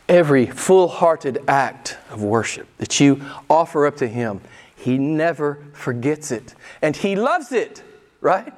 [0.10, 4.41] every full hearted act of worship that you offer up to Him,
[4.76, 6.56] He never forgets it.
[6.82, 7.84] And He loves it,
[8.19, 8.54] right?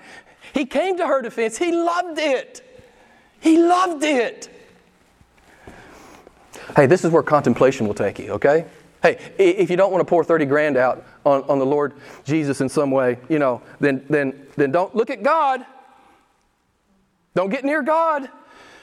[0.54, 2.68] He came to her defense, He loved it.
[3.42, 4.50] He loved it.
[6.76, 8.66] Hey, this is where contemplation will take you, okay?
[9.02, 12.62] Hey, if you don't want to pour 30 grand out on, on the Lord Jesus
[12.62, 15.66] in some way, you know, then, then, then don't look at God.
[17.34, 18.30] Don't get near God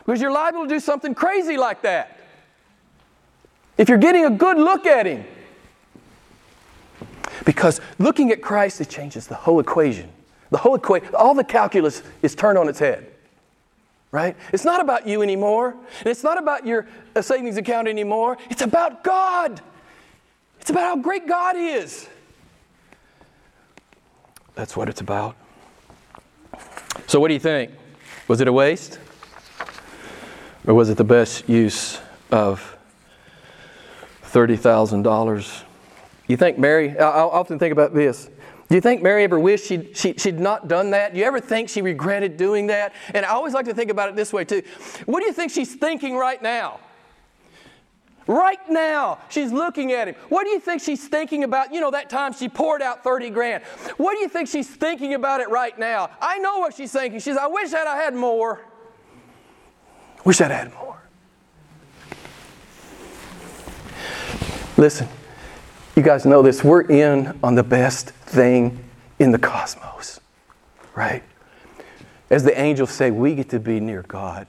[0.04, 2.17] because you're liable to do something crazy like that.
[3.78, 5.24] If you're getting a good look at Him.
[7.44, 10.10] Because looking at Christ, it changes the whole equation.
[10.50, 13.06] The whole equation, all the calculus is turned on its head.
[14.10, 14.36] Right?
[14.52, 15.76] It's not about you anymore.
[16.00, 18.38] And it's not about your uh, savings account anymore.
[18.50, 19.60] It's about God.
[20.60, 22.08] It's about how great God is.
[24.54, 25.36] That's what it's about.
[27.06, 27.70] So, what do you think?
[28.26, 28.98] Was it a waste?
[30.66, 32.77] Or was it the best use of
[34.32, 35.62] $30,000.
[36.26, 38.28] You think Mary, I often think about this.
[38.68, 41.14] Do you think Mary ever wished she'd, she, she would not done that?
[41.14, 42.92] Do you ever think she regretted doing that?
[43.14, 44.62] And I always like to think about it this way too.
[45.06, 46.80] What do you think she's thinking right now?
[48.26, 50.14] Right now, she's looking at him.
[50.28, 51.72] What do you think she's thinking about?
[51.72, 53.64] You know, that time she poured out 30 grand.
[53.96, 56.10] What do you think she's thinking about it right now?
[56.20, 57.20] I know what she's thinking.
[57.20, 58.60] She's, I wish that I had more.
[60.26, 60.97] Wish I'd had more.
[64.78, 65.08] Listen,
[65.96, 66.62] you guys know this.
[66.62, 68.78] We're in on the best thing
[69.18, 70.20] in the cosmos,
[70.94, 71.24] right?
[72.30, 74.46] As the angels say, we get to be near God.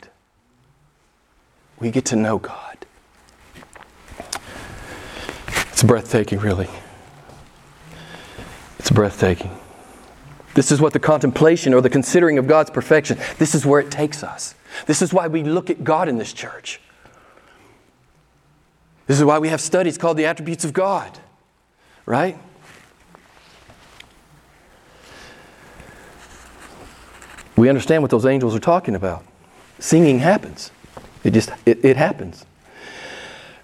[1.79, 2.77] We get to know God.
[5.71, 6.69] It's breathtaking, really.
[8.77, 9.57] It's breathtaking.
[10.53, 13.89] This is what the contemplation or the considering of God's perfection, this is where it
[13.89, 14.53] takes us.
[14.85, 16.79] This is why we look at God in this church.
[19.09, 21.17] This is why we have studies called the attributes of God,
[22.05, 22.37] right?
[27.55, 29.25] We understand what those angels are talking about.
[29.79, 30.69] Singing happens.
[31.23, 32.45] It just it, it happens.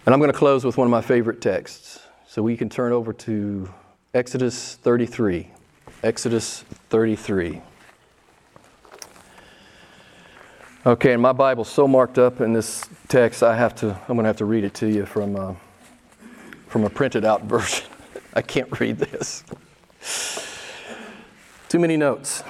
[0.07, 1.99] And I'm going to close with one of my favorite texts.
[2.27, 3.71] So we can turn over to
[4.15, 5.47] Exodus 33.
[6.01, 7.61] Exodus 33.
[10.87, 14.19] Okay, and my Bible's so marked up in this text, I have to, I'm going
[14.19, 15.55] to have to read it to you from, uh,
[16.67, 17.87] from a printed out version.
[18.35, 19.43] I can't read this.
[21.69, 22.43] Too many notes.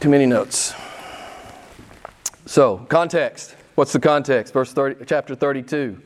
[0.00, 0.72] Too many notes.
[2.46, 3.54] So, context.
[3.74, 4.54] What's the context?
[4.54, 6.00] Verse 30, chapter 32.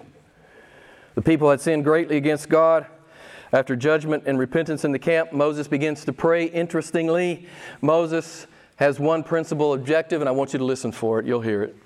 [1.14, 2.86] The people had sinned greatly against God.
[3.52, 6.46] After judgment and repentance in the camp, Moses begins to pray.
[6.46, 7.46] Interestingly,
[7.80, 8.48] Moses
[8.82, 11.26] has one principal objective, and I want you to listen for it.
[11.26, 11.76] You'll hear it.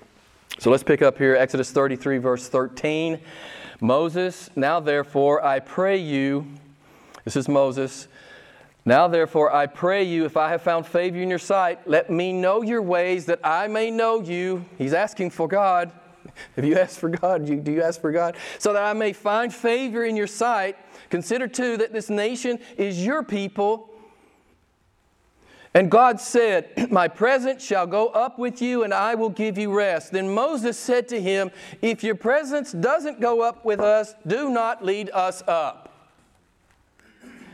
[0.59, 3.19] So let's pick up here Exodus 33, verse 13.
[3.79, 6.47] Moses, now therefore I pray you,
[7.23, 8.07] this is Moses,
[8.85, 12.33] now therefore I pray you, if I have found favor in your sight, let me
[12.33, 14.65] know your ways that I may know you.
[14.77, 15.91] He's asking for God.
[16.55, 17.45] Have you asked for God?
[17.45, 18.35] Do you ask for God?
[18.59, 20.77] So that I may find favor in your sight
[21.09, 23.89] Consider too that this nation is your people.
[25.77, 29.71] And God said, My presence shall go up with you, and I will give you
[29.71, 30.11] rest.
[30.11, 31.51] Then Moses said to him,
[31.83, 35.93] If your presence doesn't go up with us, do not lead us up.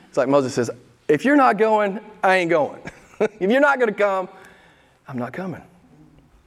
[0.07, 0.71] It's like Moses says,
[1.09, 2.81] If you're not going, I ain't going.
[3.19, 4.29] if you're not going to come,
[5.05, 5.61] I'm not coming.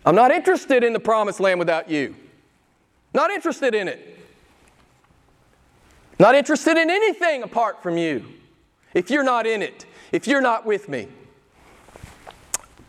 [0.07, 2.17] I'm not interested in the promised land without you.
[3.13, 4.19] Not interested in it.
[6.19, 8.25] Not interested in anything apart from you.
[8.95, 11.09] If you're not in it, if you're not with me,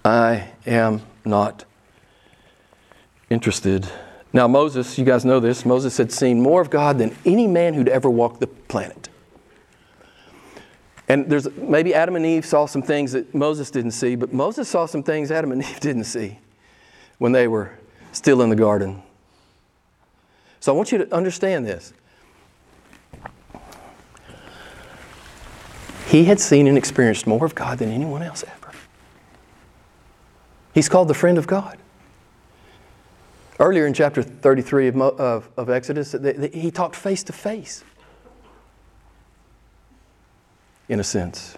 [0.08, 1.66] I am not
[3.30, 3.90] interested.
[4.32, 7.74] Now, Moses, you guys know this, Moses had seen more of God than any man
[7.74, 9.10] who'd ever walked the planet.
[11.10, 14.70] And there's maybe Adam and Eve saw some things that Moses didn't see, but Moses
[14.70, 16.40] saw some things Adam and Eve didn't see
[17.18, 17.78] when they were
[18.14, 19.04] still in the garden.
[20.62, 21.92] So I want you to understand this.
[26.08, 28.67] He had seen and experienced more of God than anyone else ever.
[30.78, 31.80] He's called the friend of God.
[33.60, 36.16] Earlier in chapter 33 of, of, of Exodus,
[36.54, 37.84] he talked face to face,
[40.88, 41.58] in a sense.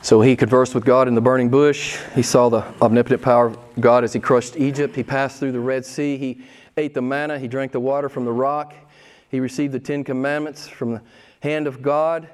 [0.00, 1.98] So he conversed with God in the burning bush.
[2.14, 4.96] He saw the omnipotent power of God as he crushed Egypt.
[4.96, 6.16] He passed through the Red Sea.
[6.16, 6.40] He
[6.78, 7.38] ate the manna.
[7.38, 8.72] He drank the water from the rock.
[9.28, 11.02] He received the Ten Commandments from the
[11.40, 12.30] hand of God,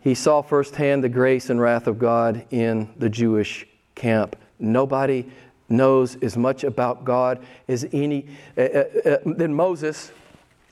[0.00, 4.36] he saw firsthand the grace and wrath of God in the Jewish camp.
[4.58, 5.26] Nobody
[5.68, 8.26] knows as much about God as any
[8.56, 10.10] uh, uh, uh, than Moses.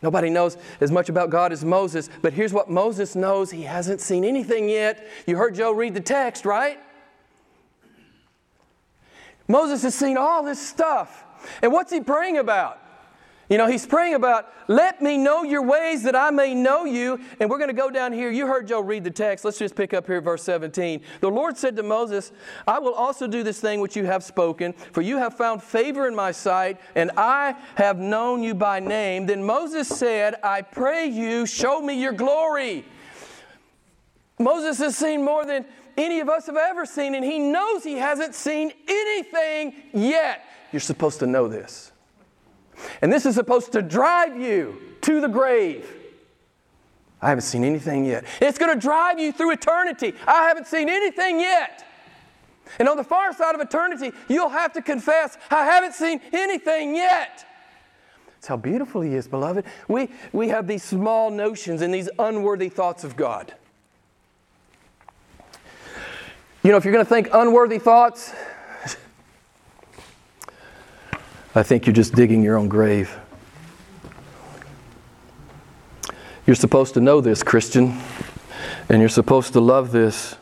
[0.03, 3.51] Nobody knows as much about God as Moses, but here's what Moses knows.
[3.51, 5.07] He hasn't seen anything yet.
[5.27, 6.79] You heard Joe read the text, right?
[9.49, 11.25] Moses has seen all this stuff.
[11.63, 12.81] And what's he praying about?
[13.49, 17.21] You know, he's praying about, let me know your ways that I may know you.
[17.39, 18.31] And we're going to go down here.
[18.31, 19.45] You heard Joe read the text.
[19.45, 21.01] Let's just pick up here verse 17.
[21.21, 22.33] The Lord said to Moses,
[22.67, 26.09] I will also do this thing which you have spoken, for you have found favor
[26.09, 29.27] in my sight, and I have known you by name.
[29.27, 32.85] Then Moses said, I pray you, show me your glory.
[34.41, 35.65] Moses has seen more than
[35.97, 40.45] any of us have ever seen, and he knows he hasn't seen anything yet.
[40.73, 41.93] You're supposed to know this.
[43.03, 45.91] And this is supposed to drive you to the grave.
[47.21, 48.25] I haven't seen anything yet.
[48.41, 50.15] It's going to drive you through eternity.
[50.27, 51.85] I haven't seen anything yet.
[52.79, 56.95] And on the far side of eternity, you'll have to confess, I haven't seen anything
[56.95, 57.45] yet.
[58.35, 59.65] That's how beautiful He is, beloved.
[59.89, 63.55] We, we have these small notions and these unworthy thoughts of God.
[66.63, 68.33] You know, if you're going to think unworthy thoughts,
[71.57, 73.19] I think you're just digging your own grave.
[76.47, 77.99] You're supposed to know this, Christian,
[78.91, 80.37] and you're supposed to love this.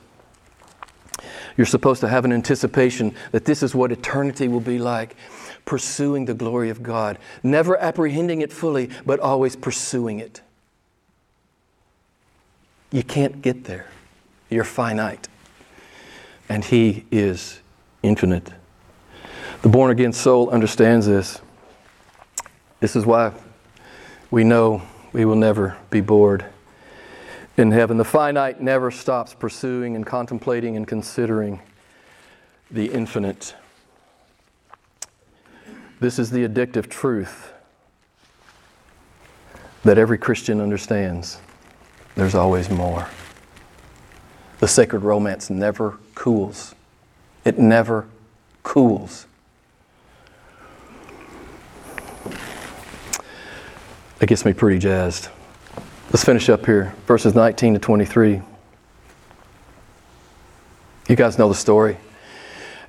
[1.56, 5.14] You're supposed to have an anticipation that this is what eternity will be like
[5.64, 10.40] pursuing the glory of God, never apprehending it fully, but always pursuing it.
[12.90, 13.88] You can't get there,
[14.50, 15.28] you're finite,
[16.48, 17.60] and He is
[18.02, 18.50] infinite.
[19.64, 21.40] The born again soul understands this.
[22.80, 23.32] This is why
[24.30, 24.82] we know
[25.14, 26.44] we will never be bored
[27.56, 27.96] in heaven.
[27.96, 31.62] The finite never stops pursuing and contemplating and considering
[32.70, 33.54] the infinite.
[35.98, 37.54] This is the addictive truth
[39.82, 41.40] that every Christian understands.
[42.16, 43.08] There's always more.
[44.60, 46.74] The sacred romance never cools,
[47.46, 48.06] it never
[48.62, 49.26] cools.
[54.18, 55.28] That gets me pretty jazzed.
[56.10, 58.40] Let's finish up here, verses 19 to 23.
[61.08, 61.96] You guys know the story.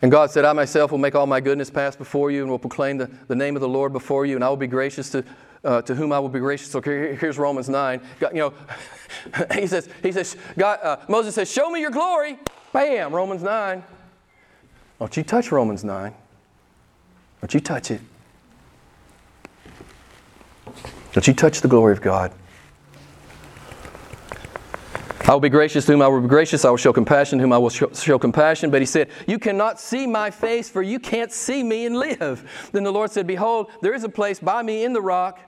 [0.02, 2.60] And God said, I myself will make all my goodness pass before you and will
[2.60, 5.24] proclaim the, the name of the Lord before you, and I will be gracious to,
[5.64, 6.70] uh, to whom I will be gracious.
[6.70, 8.02] So here, here's Romans 9.
[8.20, 8.54] God, you know,
[9.56, 12.38] he says, he says God, uh, Moses says, Show me your glory.
[12.72, 13.84] Bam, Romans 9.
[15.00, 16.14] Don't you touch Romans 9.
[17.42, 18.02] Don't you touch it.
[21.16, 22.34] Don't you touch the glory of God.
[25.22, 26.66] I will be gracious to whom I will be gracious.
[26.66, 28.70] I will show compassion to whom I will show, show, compassion.
[28.70, 32.70] But he said, You cannot see my face, for you can't see me and live.
[32.74, 35.40] Then the Lord said, Behold, there is a place by me in the rock,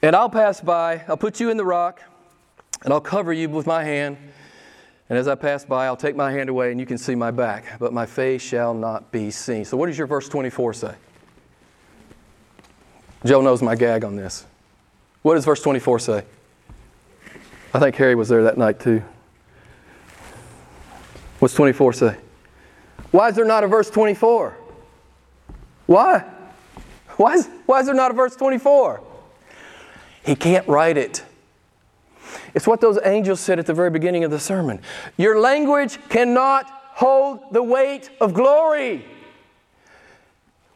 [0.00, 1.04] and I'll pass by.
[1.06, 2.00] I'll put you in the rock,
[2.82, 4.16] and I'll cover you with my hand.
[5.10, 7.30] And as I pass by, I'll take my hand away, and you can see my
[7.30, 9.66] back, but my face shall not be seen.
[9.66, 10.94] So, what does your verse 24 say?
[13.26, 14.46] Joe knows my gag on this.
[15.22, 16.24] What does verse 24 say?
[17.74, 19.02] I think Harry was there that night too.
[21.38, 22.16] What's 24 say?
[23.10, 24.56] Why is there not a verse 24?
[25.86, 26.24] Why?
[27.16, 29.02] Why is, why is there not a verse 24?
[30.24, 31.24] He can't write it.
[32.54, 34.80] It's what those angels said at the very beginning of the sermon.
[35.16, 39.04] Your language cannot hold the weight of glory.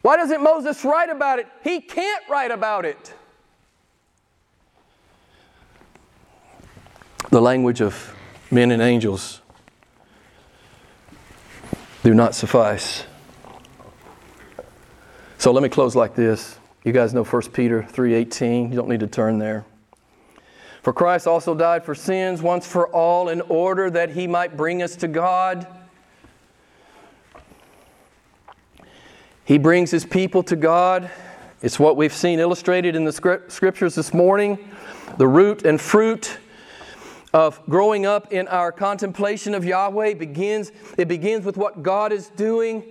[0.01, 1.47] Why doesn't Moses write about it?
[1.63, 3.13] He can't write about it.
[7.29, 8.15] The language of
[8.49, 9.41] men and angels
[12.03, 13.03] do not suffice.
[15.37, 16.57] So let me close like this.
[16.83, 18.69] You guys know 1 Peter 3:18.
[18.69, 19.65] You don't need to turn there.
[20.81, 24.81] For Christ also died for sins once for all in order that he might bring
[24.81, 25.67] us to God.
[29.43, 31.11] He brings his people to God.
[31.61, 34.57] It's what we've seen illustrated in the scriptures this morning.
[35.17, 36.37] The root and fruit
[37.33, 42.29] of growing up in our contemplation of Yahweh begins it begins with what God is
[42.29, 42.83] doing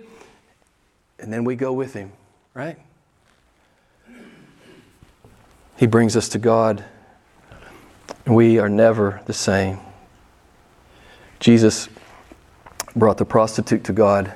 [1.19, 2.11] and then we go with him,
[2.53, 2.77] right?
[5.77, 6.83] He brings us to God
[8.25, 9.79] and we are never the same.
[11.39, 11.89] Jesus
[12.95, 14.33] brought the prostitute to God.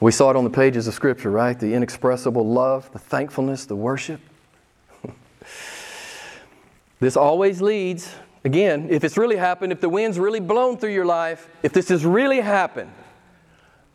[0.00, 1.58] We saw it on the pages of Scripture, right?
[1.58, 4.20] The inexpressible love, the thankfulness, the worship.
[7.00, 8.14] this always leads
[8.44, 11.88] Again, if it's really happened, if the wind's really blown through your life, if this
[11.88, 12.90] has really happened,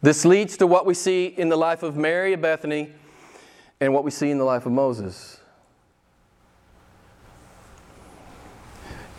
[0.02, 2.92] this leads to what we see in the life of Mary of Bethany
[3.80, 5.40] and what we see in the life of Moses.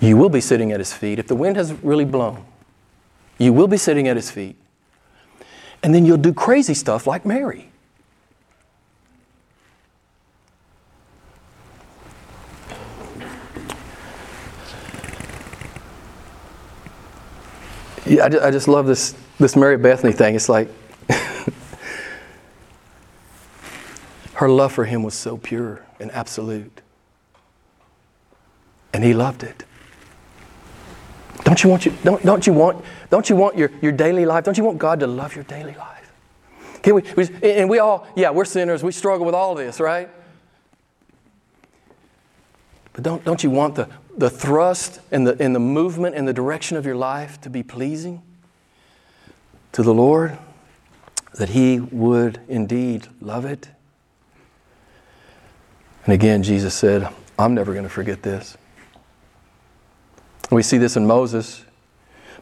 [0.00, 1.18] You will be sitting at his feet.
[1.18, 2.44] If the wind has really blown,
[3.38, 4.56] you will be sitting at his feet.
[5.82, 7.69] And then you'll do crazy stuff like Mary.
[18.10, 20.34] Yeah, I, I just love this, this Mary Bethany thing.
[20.34, 20.68] It's like
[24.34, 26.80] her love for him was so pure and absolute.
[28.92, 29.62] And he loved it.
[31.44, 34.42] Don't you want you, don't, don't you want don't you want your, your daily life?
[34.42, 36.12] Don't you want God to love your daily life?
[36.82, 38.82] Can we, we and we all, yeah, we're sinners.
[38.82, 40.10] We struggle with all this, right?
[42.92, 46.32] But don't, don't you want the, the thrust and the, and the movement and the
[46.32, 48.22] direction of your life to be pleasing
[49.72, 50.36] to the Lord,
[51.34, 53.68] that He would indeed love it.
[56.04, 57.08] And again, Jesus said,
[57.38, 58.56] I'm never going to forget this.
[60.50, 61.64] We see this in Moses.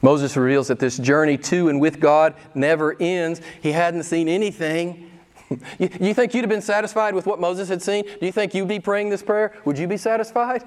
[0.00, 3.40] Moses reveals that this journey to and with God never ends.
[3.60, 5.10] He hadn't seen anything.
[5.78, 8.04] you, you think you'd have been satisfied with what Moses had seen?
[8.04, 9.52] Do you think you'd be praying this prayer?
[9.64, 10.64] Would you be satisfied?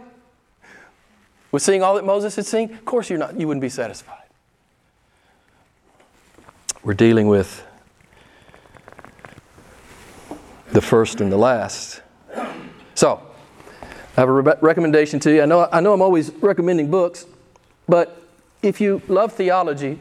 [1.52, 2.74] With seeing all that Moses had seen?
[2.74, 4.18] Of course you're not, you wouldn't be satisfied.
[6.84, 7.66] We're dealing with
[10.72, 12.02] the first and the last.
[12.96, 13.22] So,
[13.84, 15.42] I have a re- recommendation to you.
[15.42, 17.26] I know, I know I'm always recommending books,
[17.88, 18.22] but
[18.62, 20.00] if you love theology,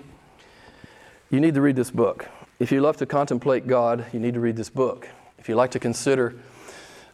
[1.30, 2.28] you need to read this book.
[2.59, 5.09] If you love to contemplate God, you need to read this book.
[5.38, 6.34] If you like to consider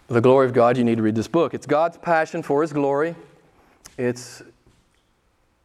[0.08, 1.54] the glory of God, you need to read this book.
[1.54, 3.14] It's God's passion for His glory.
[3.98, 4.42] It's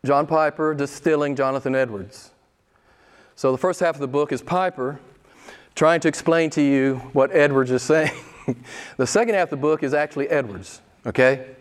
[0.06, 2.32] John Piper distilling Jonathan Edwards.
[3.36, 5.00] So the first half of the book is Piper
[5.76, 8.12] trying to explain to you what Edwards is saying.
[8.98, 11.56] the second half of the book is actually Edwards, okay?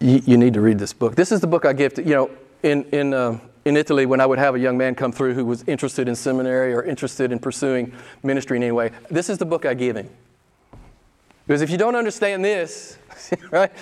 [0.00, 1.14] You, you, need to read this book.
[1.14, 2.30] This is the book I give to, you know,
[2.62, 5.44] in, in, uh, in Italy, when I would have a young man come through who
[5.44, 7.92] was interested in seminary or interested in pursuing
[8.22, 10.08] ministry in any way, this is the book I give him.
[11.46, 12.98] Because if you don't understand this,
[13.50, 13.72] right?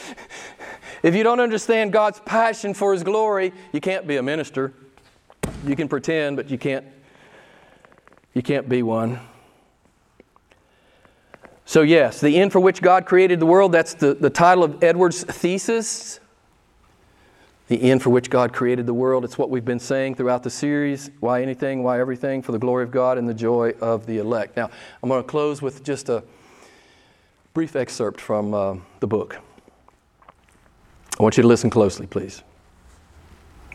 [1.03, 4.73] If you don't understand God's passion for His glory, you can't be a minister.
[5.67, 6.85] You can pretend, but you can't
[8.35, 9.21] you can't be one.
[11.67, 14.83] So, yes, the end for which God created the world, that's the, the title of
[14.83, 16.21] Edwards' thesis.
[17.69, 19.25] The end for which God created the world.
[19.25, 21.11] It's what we've been saying throughout the series.
[21.21, 24.57] Why anything, why everything, for the glory of God and the joy of the elect.
[24.57, 24.69] Now,
[25.03, 26.23] I'm going to close with just a
[27.55, 29.39] brief excerpt from uh, the book.
[31.17, 32.43] I want you to listen closely, please.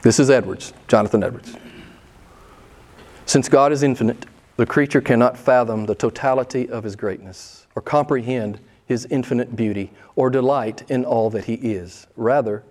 [0.03, 1.55] This is Edwards, Jonathan Edwards.
[3.25, 4.25] Since God is infinite,
[4.57, 10.29] the creature cannot fathom the totality of his greatness or comprehend his infinite beauty or
[10.29, 12.05] delight in all that he is.
[12.17, 12.63] Rather,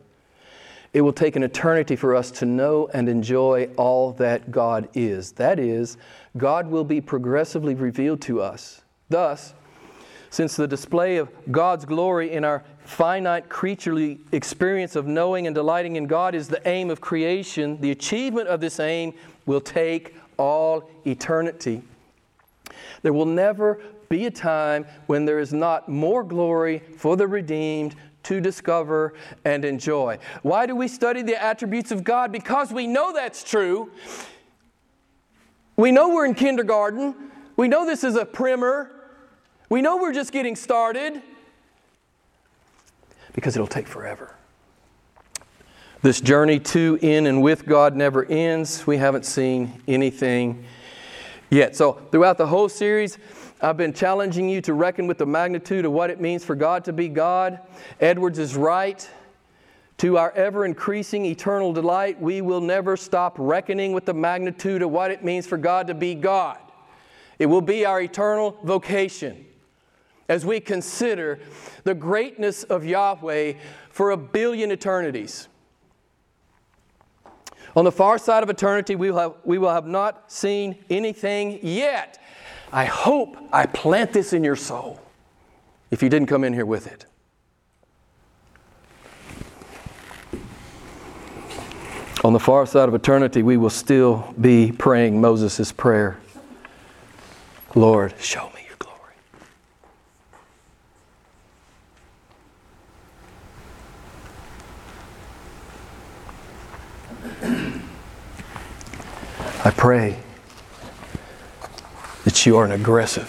[0.92, 5.32] it will take an eternity for us to know and enjoy all that God is.
[5.32, 5.96] That is,
[6.36, 8.82] God will be progressively revealed to us.
[9.08, 9.54] Thus,
[10.30, 15.96] since the display of God's glory in our finite creaturely experience of knowing and delighting
[15.96, 19.14] in God is the aim of creation, the achievement of this aim
[19.46, 21.82] will take all eternity.
[23.02, 27.94] There will never be a time when there is not more glory for the redeemed
[28.24, 29.14] to discover
[29.44, 30.18] and enjoy.
[30.42, 32.32] Why do we study the attributes of God?
[32.32, 33.90] Because we know that's true.
[35.76, 37.14] We know we're in kindergarten.
[37.56, 38.97] We know this is a primer.
[39.68, 41.20] We know we're just getting started.
[43.34, 44.34] Because it'll take forever.
[46.00, 48.86] This journey to, in, and with God never ends.
[48.86, 50.64] We haven't seen anything
[51.50, 51.76] yet.
[51.76, 53.18] So, throughout the whole series,
[53.60, 56.84] I've been challenging you to reckon with the magnitude of what it means for God
[56.86, 57.58] to be God.
[58.00, 59.08] Edwards is right.
[59.98, 64.90] To our ever increasing eternal delight, we will never stop reckoning with the magnitude of
[64.90, 66.58] what it means for God to be God.
[67.40, 69.44] It will be our eternal vocation
[70.28, 71.38] as we consider
[71.84, 73.54] the greatness of Yahweh
[73.90, 75.48] for a billion eternities.
[77.76, 81.60] On the far side of eternity, we will have, we will have not seen anything
[81.62, 82.20] yet.
[82.72, 85.00] I hope I plant this in your soul
[85.90, 87.06] if you didn't come in here with it.
[92.24, 96.18] On the far side of eternity, we will still be praying Moses' prayer
[97.74, 99.14] Lord, show me your glory.
[109.68, 110.16] I pray
[112.24, 113.28] that you are an aggressive,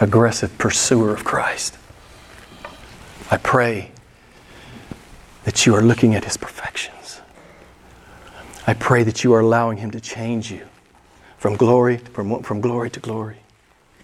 [0.00, 1.76] aggressive pursuer of Christ.
[3.30, 3.90] I pray
[5.44, 7.20] that you are looking at his perfections.
[8.66, 10.66] I pray that you are allowing him to change you
[11.36, 13.40] from glory from, from glory to glory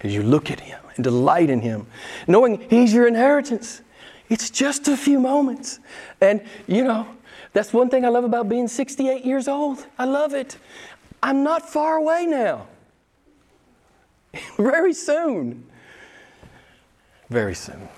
[0.03, 1.87] as you look at him and delight in him,
[2.29, 3.81] knowing he's your inheritance.
[4.29, 5.81] It's just a few moments.
[6.21, 7.09] And you know,
[7.53, 9.87] that's one thing I love about being 68 years old.
[9.99, 10.57] I love it.
[11.23, 12.67] I'm not far away now.
[14.57, 15.67] Very soon.
[17.29, 17.89] Very soon.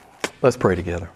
[0.40, 1.10] Let's pray together.